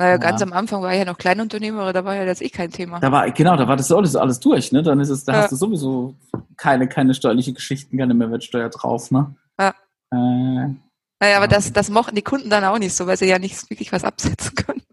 naja, 0.00 0.12
Ja. 0.12 0.16
ganz 0.18 0.42
am 0.42 0.52
Anfang 0.52 0.82
war 0.82 0.92
ich 0.92 0.98
ja 0.98 1.04
noch 1.04 1.18
Kleinunternehmer, 1.18 1.92
da 1.92 2.04
war 2.04 2.14
ja 2.14 2.24
das 2.24 2.40
eh 2.40 2.48
kein 2.50 2.70
Thema. 2.70 3.00
da 3.00 3.10
war 3.10 3.30
genau, 3.32 3.56
da 3.56 3.66
war 3.66 3.76
das 3.76 3.90
alles 3.90 4.14
alles 4.16 4.38
durch, 4.40 4.70
ne? 4.72 4.82
Dann 4.82 5.00
ist 5.00 5.08
es, 5.10 5.24
da 5.24 5.32
Ja. 5.32 5.42
hast 5.42 5.52
du 5.52 5.56
sowieso 5.56 6.14
keine 6.56 6.88
keine 6.88 7.14
steuerliche 7.14 7.52
Geschichten, 7.52 7.96
keine 7.98 8.14
Mehrwertsteuer 8.14 8.68
drauf, 8.68 9.10
ne? 9.10 9.34
Ja. 9.58 9.74
Äh, 10.12 10.74
Naja, 11.20 11.36
aber 11.36 11.48
das, 11.48 11.72
das 11.72 11.90
mochten 11.90 12.14
die 12.14 12.22
Kunden 12.22 12.48
dann 12.48 12.64
auch 12.64 12.78
nicht 12.78 12.94
so, 12.94 13.06
weil 13.06 13.16
sie 13.16 13.26
ja 13.26 13.38
nicht 13.38 13.68
wirklich 13.70 13.90
was 13.90 14.04
absetzen 14.04 14.54
konnten. 14.54 14.88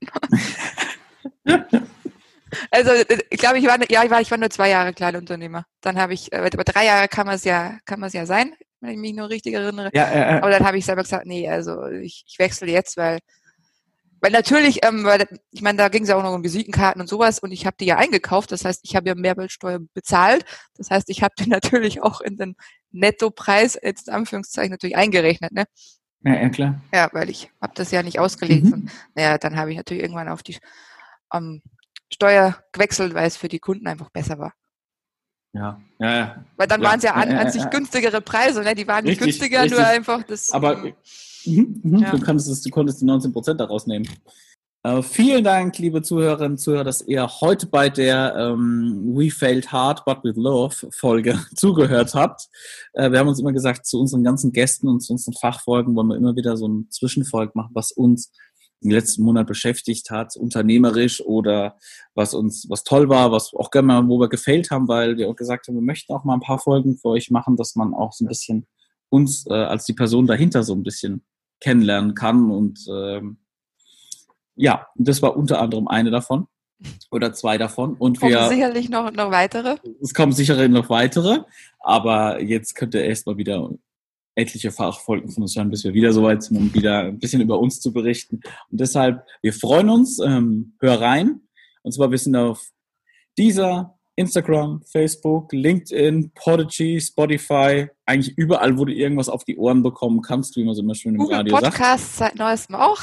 also 2.71 2.91
ich 3.29 3.39
glaube, 3.39 3.59
ich 3.59 3.65
war 3.65 3.77
ja, 3.89 4.03
ich 4.03 4.09
war, 4.09 4.21
ich 4.21 4.31
war 4.31 4.37
nur 4.37 4.49
zwei 4.49 4.69
Jahre 4.69 4.93
Kleinunternehmer. 4.93 5.65
Dann 5.81 5.99
habe 5.99 6.13
ich, 6.13 6.31
äh, 6.33 6.37
aber 6.37 6.63
drei 6.63 6.85
Jahre 6.85 7.07
kann 7.07 7.27
man 7.27 7.35
es 7.35 7.43
ja, 7.43 7.77
kann 7.85 7.99
man 7.99 8.07
es 8.07 8.13
ja 8.13 8.25
sein, 8.25 8.55
wenn 8.81 8.91
ich 8.91 8.97
mich 8.97 9.13
nur 9.13 9.29
richtig 9.29 9.53
erinnere. 9.53 9.91
ja, 9.93 10.09
äh, 10.11 10.39
Aber 10.39 10.49
dann 10.49 10.65
habe 10.65 10.77
ich 10.77 10.85
selber 10.85 11.03
gesagt, 11.03 11.25
nee, 11.25 11.47
also 11.49 11.85
ich, 11.87 12.23
ich 12.27 12.39
wechsle 12.39 12.71
jetzt, 12.71 12.97
weil, 12.97 13.19
weil 14.21 14.31
natürlich, 14.31 14.83
ähm, 14.83 15.03
weil 15.03 15.25
ich 15.51 15.61
meine, 15.61 15.77
da 15.77 15.89
ging 15.89 16.03
es 16.03 16.09
ja 16.09 16.15
auch 16.15 16.23
noch 16.23 16.33
um 16.33 16.43
Visitenkarten 16.43 17.01
und 17.01 17.07
sowas 17.07 17.39
und 17.39 17.51
ich 17.51 17.65
habe 17.65 17.77
die 17.79 17.85
ja 17.85 17.97
eingekauft. 17.97 18.51
Das 18.51 18.65
heißt, 18.65 18.81
ich 18.83 18.95
habe 18.95 19.07
ja 19.09 19.15
Mehrwertsteuer 19.15 19.79
bezahlt. 19.93 20.45
Das 20.75 20.89
heißt, 20.89 21.09
ich 21.09 21.21
habe 21.21 21.35
die 21.37 21.49
natürlich 21.49 22.01
auch 22.01 22.21
in 22.21 22.37
den 22.37 22.55
Nettopreis, 22.91 23.77
jetzt 23.81 24.07
in 24.07 24.13
Anführungszeichen, 24.13 24.71
natürlich 24.71 24.95
eingerechnet, 24.95 25.51
ne? 25.51 25.65
Ja, 26.23 26.33
ja, 26.33 26.49
klar. 26.49 26.81
Ja, 26.93 27.09
weil 27.13 27.29
ich 27.29 27.51
habe 27.61 27.73
das 27.75 27.91
ja 27.91 28.01
nicht 28.03 28.19
ausgelegt. 28.19 28.65
Mhm. 28.65 28.73
Und, 28.73 28.91
naja, 29.15 29.37
dann 29.37 29.55
habe 29.57 29.71
ich 29.71 29.77
natürlich 29.77 30.03
irgendwann 30.03 30.29
auf 30.29 30.43
die 30.43 30.57
ähm, 31.33 31.61
Steuer 32.11 32.57
gewechselt, 32.71 33.13
weil 33.13 33.27
es 33.27 33.37
für 33.37 33.47
die 33.47 33.59
Kunden 33.59 33.87
einfach 33.87 34.09
besser 34.09 34.39
war. 34.39 34.53
Ja, 35.53 35.79
ja, 35.99 36.17
ja. 36.17 36.45
Weil 36.57 36.67
dann 36.67 36.81
Ja, 36.81 36.89
waren 36.89 36.97
es 36.97 37.03
ja 37.03 37.13
an, 37.13 37.29
ja, 37.31 37.37
an 37.37 37.49
sich 37.51 37.69
günstigere 37.69 38.21
Preise, 38.21 38.61
ne? 38.61 38.75
Die 38.75 38.87
waren 38.87 39.05
nicht 39.05 39.21
Richtig, 39.21 39.39
günstiger, 39.39 39.59
nur 39.59 39.79
richtig. 39.79 39.85
einfach 39.85 40.23
das. 40.23 40.51
Aber 40.51 40.83
ähm, 40.83 40.93
mhm, 41.45 41.79
mhm, 41.83 42.05
du, 42.11 42.19
konntest 42.19 42.49
es, 42.49 42.61
du 42.61 42.69
konntest 42.69 43.01
die 43.01 43.05
19% 43.05 43.53
daraus 43.53 43.87
nehmen. 43.87 44.07
Äh, 44.85 45.01
vielen 45.01 45.43
Dank, 45.43 45.79
liebe 45.79 46.03
Zuhörerinnen 46.03 46.51
und 46.51 46.57
Zuhörer, 46.59 46.83
dass 46.83 47.01
ihr 47.01 47.27
heute 47.41 47.65
bei 47.65 47.89
der 47.89 48.35
ähm, 48.37 49.15
We 49.15 49.31
Failed 49.31 49.71
Hard 49.71 50.05
But 50.05 50.23
With 50.23 50.35
Love 50.35 50.75
Folge 50.91 51.39
zugehört 51.55 52.13
habt. 52.13 52.47
Äh, 52.93 53.09
wir 53.09 53.17
haben 53.17 53.27
uns 53.27 53.39
immer 53.39 53.51
gesagt, 53.51 53.87
zu 53.87 53.99
unseren 53.99 54.23
ganzen 54.23 54.51
Gästen 54.51 54.87
und 54.87 54.99
zu 54.99 55.13
unseren 55.13 55.33
Fachfolgen 55.33 55.95
wollen 55.95 56.09
wir 56.09 56.17
immer 56.17 56.35
wieder 56.35 56.55
so 56.55 56.67
ein 56.67 56.87
Zwischenfolg 56.91 57.55
machen, 57.55 57.71
was 57.73 57.93
uns 57.93 58.31
im 58.81 58.91
letzten 58.91 59.23
Monat 59.23 59.47
beschäftigt 59.47 60.11
hat, 60.11 60.35
unternehmerisch 60.35 61.19
oder 61.19 61.79
was 62.13 62.35
uns, 62.35 62.69
was 62.69 62.83
toll 62.83 63.09
war, 63.09 63.31
was 63.31 63.55
auch 63.55 63.71
gerne 63.71 63.87
mal, 63.87 64.07
wo 64.07 64.19
wir 64.19 64.29
gefailt 64.29 64.69
haben, 64.69 64.87
weil 64.87 65.17
wir 65.17 65.29
auch 65.29 65.35
gesagt 65.35 65.67
haben, 65.67 65.73
wir 65.73 65.81
möchten 65.81 66.13
auch 66.13 66.25
mal 66.25 66.35
ein 66.35 66.41
paar 66.41 66.59
Folgen 66.59 66.95
für 66.95 67.07
euch 67.07 67.31
machen, 67.31 67.55
dass 67.55 67.75
man 67.75 67.95
auch 67.95 68.13
so 68.13 68.23
ein 68.23 68.27
bisschen 68.27 68.67
uns 69.09 69.47
äh, 69.47 69.53
als 69.53 69.85
die 69.85 69.93
Person 69.93 70.27
dahinter 70.27 70.61
so 70.61 70.75
ein 70.75 70.83
bisschen 70.83 71.25
kennenlernen 71.59 72.13
kann 72.13 72.51
und 72.51 72.85
ähm, 72.87 73.37
ja, 74.55 74.87
und 74.95 75.07
das 75.07 75.21
war 75.21 75.35
unter 75.35 75.59
anderem 75.61 75.87
eine 75.87 76.11
davon 76.11 76.47
oder 77.11 77.33
zwei 77.33 77.57
davon 77.57 77.95
und 77.95 78.19
kommen 78.19 78.33
wir 78.33 78.49
sicherlich 78.49 78.89
noch, 78.89 79.11
noch 79.11 79.31
weitere. 79.31 79.77
es 80.01 80.13
kommen 80.13 80.33
sicher 80.33 80.67
noch 80.67 80.89
weitere, 80.89 81.39
aber 81.79 82.41
jetzt 82.41 82.75
könnt 82.75 82.93
ihr 82.93 83.03
erstmal 83.03 83.37
wieder 83.37 83.69
etliche 84.35 84.71
Fachfolgen 84.71 85.31
von 85.31 85.43
uns 85.43 85.55
hören, 85.55 85.69
bis 85.69 85.83
wir 85.83 85.93
wieder 85.93 86.11
soweit 86.11 86.43
sind, 86.43 86.57
um 86.57 86.73
wieder 86.73 87.03
ein 87.03 87.19
bisschen 87.19 87.41
über 87.41 87.57
uns 87.57 87.79
zu 87.79 87.93
berichten. 87.93 88.41
Und 88.69 88.81
deshalb, 88.81 89.25
wir 89.41 89.53
freuen 89.53 89.89
uns, 89.89 90.19
ähm, 90.19 90.75
hör 90.81 90.99
rein. 90.99 91.41
Und 91.83 91.93
zwar, 91.93 92.11
wir 92.11 92.17
sind 92.17 92.35
auf 92.35 92.69
dieser, 93.37 93.97
Instagram, 94.17 94.81
Facebook, 94.85 95.51
LinkedIn, 95.51 96.31
Podigy, 96.35 97.01
Spotify, 97.01 97.87
eigentlich 98.05 98.37
überall, 98.37 98.77
wo 98.77 98.85
du 98.85 98.93
irgendwas 98.93 99.27
auf 99.27 99.43
die 99.43 99.57
Ohren 99.57 99.83
bekommen 99.83 100.21
kannst, 100.21 100.55
wie 100.55 100.63
man 100.63 100.73
so 100.73 100.81
immer 100.81 100.95
schön 100.95 101.15
im 101.15 101.19
Google 101.19 101.37
Radio 101.37 101.59
sagt. 101.59 101.73
Podcast 101.73 102.17
seit 102.17 102.35
neuestem 102.35 102.75
auch. 102.75 103.01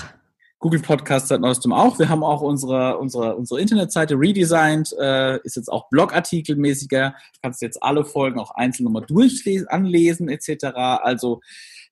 Google 0.63 0.81
Podcast 0.81 1.29
seit 1.29 1.41
neuestem 1.41 1.73
auch. 1.73 1.99
Wir 1.99 2.09
haben 2.09 2.23
auch 2.23 2.41
unsere, 2.41 2.97
unsere, 2.97 3.37
unsere 3.37 3.61
Internetseite 3.61 4.15
redesigned, 4.15 4.95
äh, 4.99 5.39
ist 5.43 5.57
jetzt 5.57 5.69
auch 5.69 5.91
Blogartikelmäßiger. 5.91 7.15
Kannst 7.43 7.63
jetzt 7.63 7.83
alle 7.83 8.05
Folgen 8.05 8.39
auch 8.39 8.53
einzeln 8.53 8.85
nochmal 8.85 9.05
durchlesen, 9.05 9.67
anlesen 9.69 10.29
etc. 10.29 10.67
Also 11.03 11.41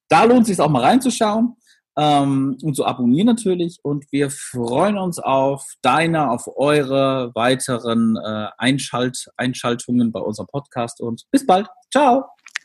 da 0.08 0.22
lohnt 0.22 0.42
es 0.42 0.46
sich 0.46 0.60
auch 0.60 0.70
mal 0.70 0.84
reinzuschauen 0.84 1.56
ähm, 1.98 2.58
und 2.62 2.76
zu 2.76 2.86
abonnieren 2.86 3.26
natürlich. 3.26 3.80
Und 3.82 4.06
wir 4.12 4.30
freuen 4.30 4.98
uns 4.98 5.18
auf 5.18 5.66
deine, 5.82 6.30
auf 6.30 6.48
eure 6.56 7.32
weiteren 7.34 8.16
äh, 8.16 8.46
Einschalt 8.56 9.26
Einschaltungen 9.36 10.12
bei 10.12 10.20
unserem 10.20 10.46
Podcast 10.46 11.00
und 11.00 11.24
bis 11.32 11.44
bald. 11.44 11.66
Ciao. 11.90 12.24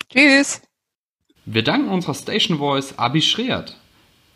Tschüss. 0.10 0.62
Wir 1.46 1.64
danken 1.64 1.90
unserer 1.90 2.14
Station 2.14 2.60
Voice 2.60 2.94
Abi 2.98 3.24
Schreert. 3.24 3.76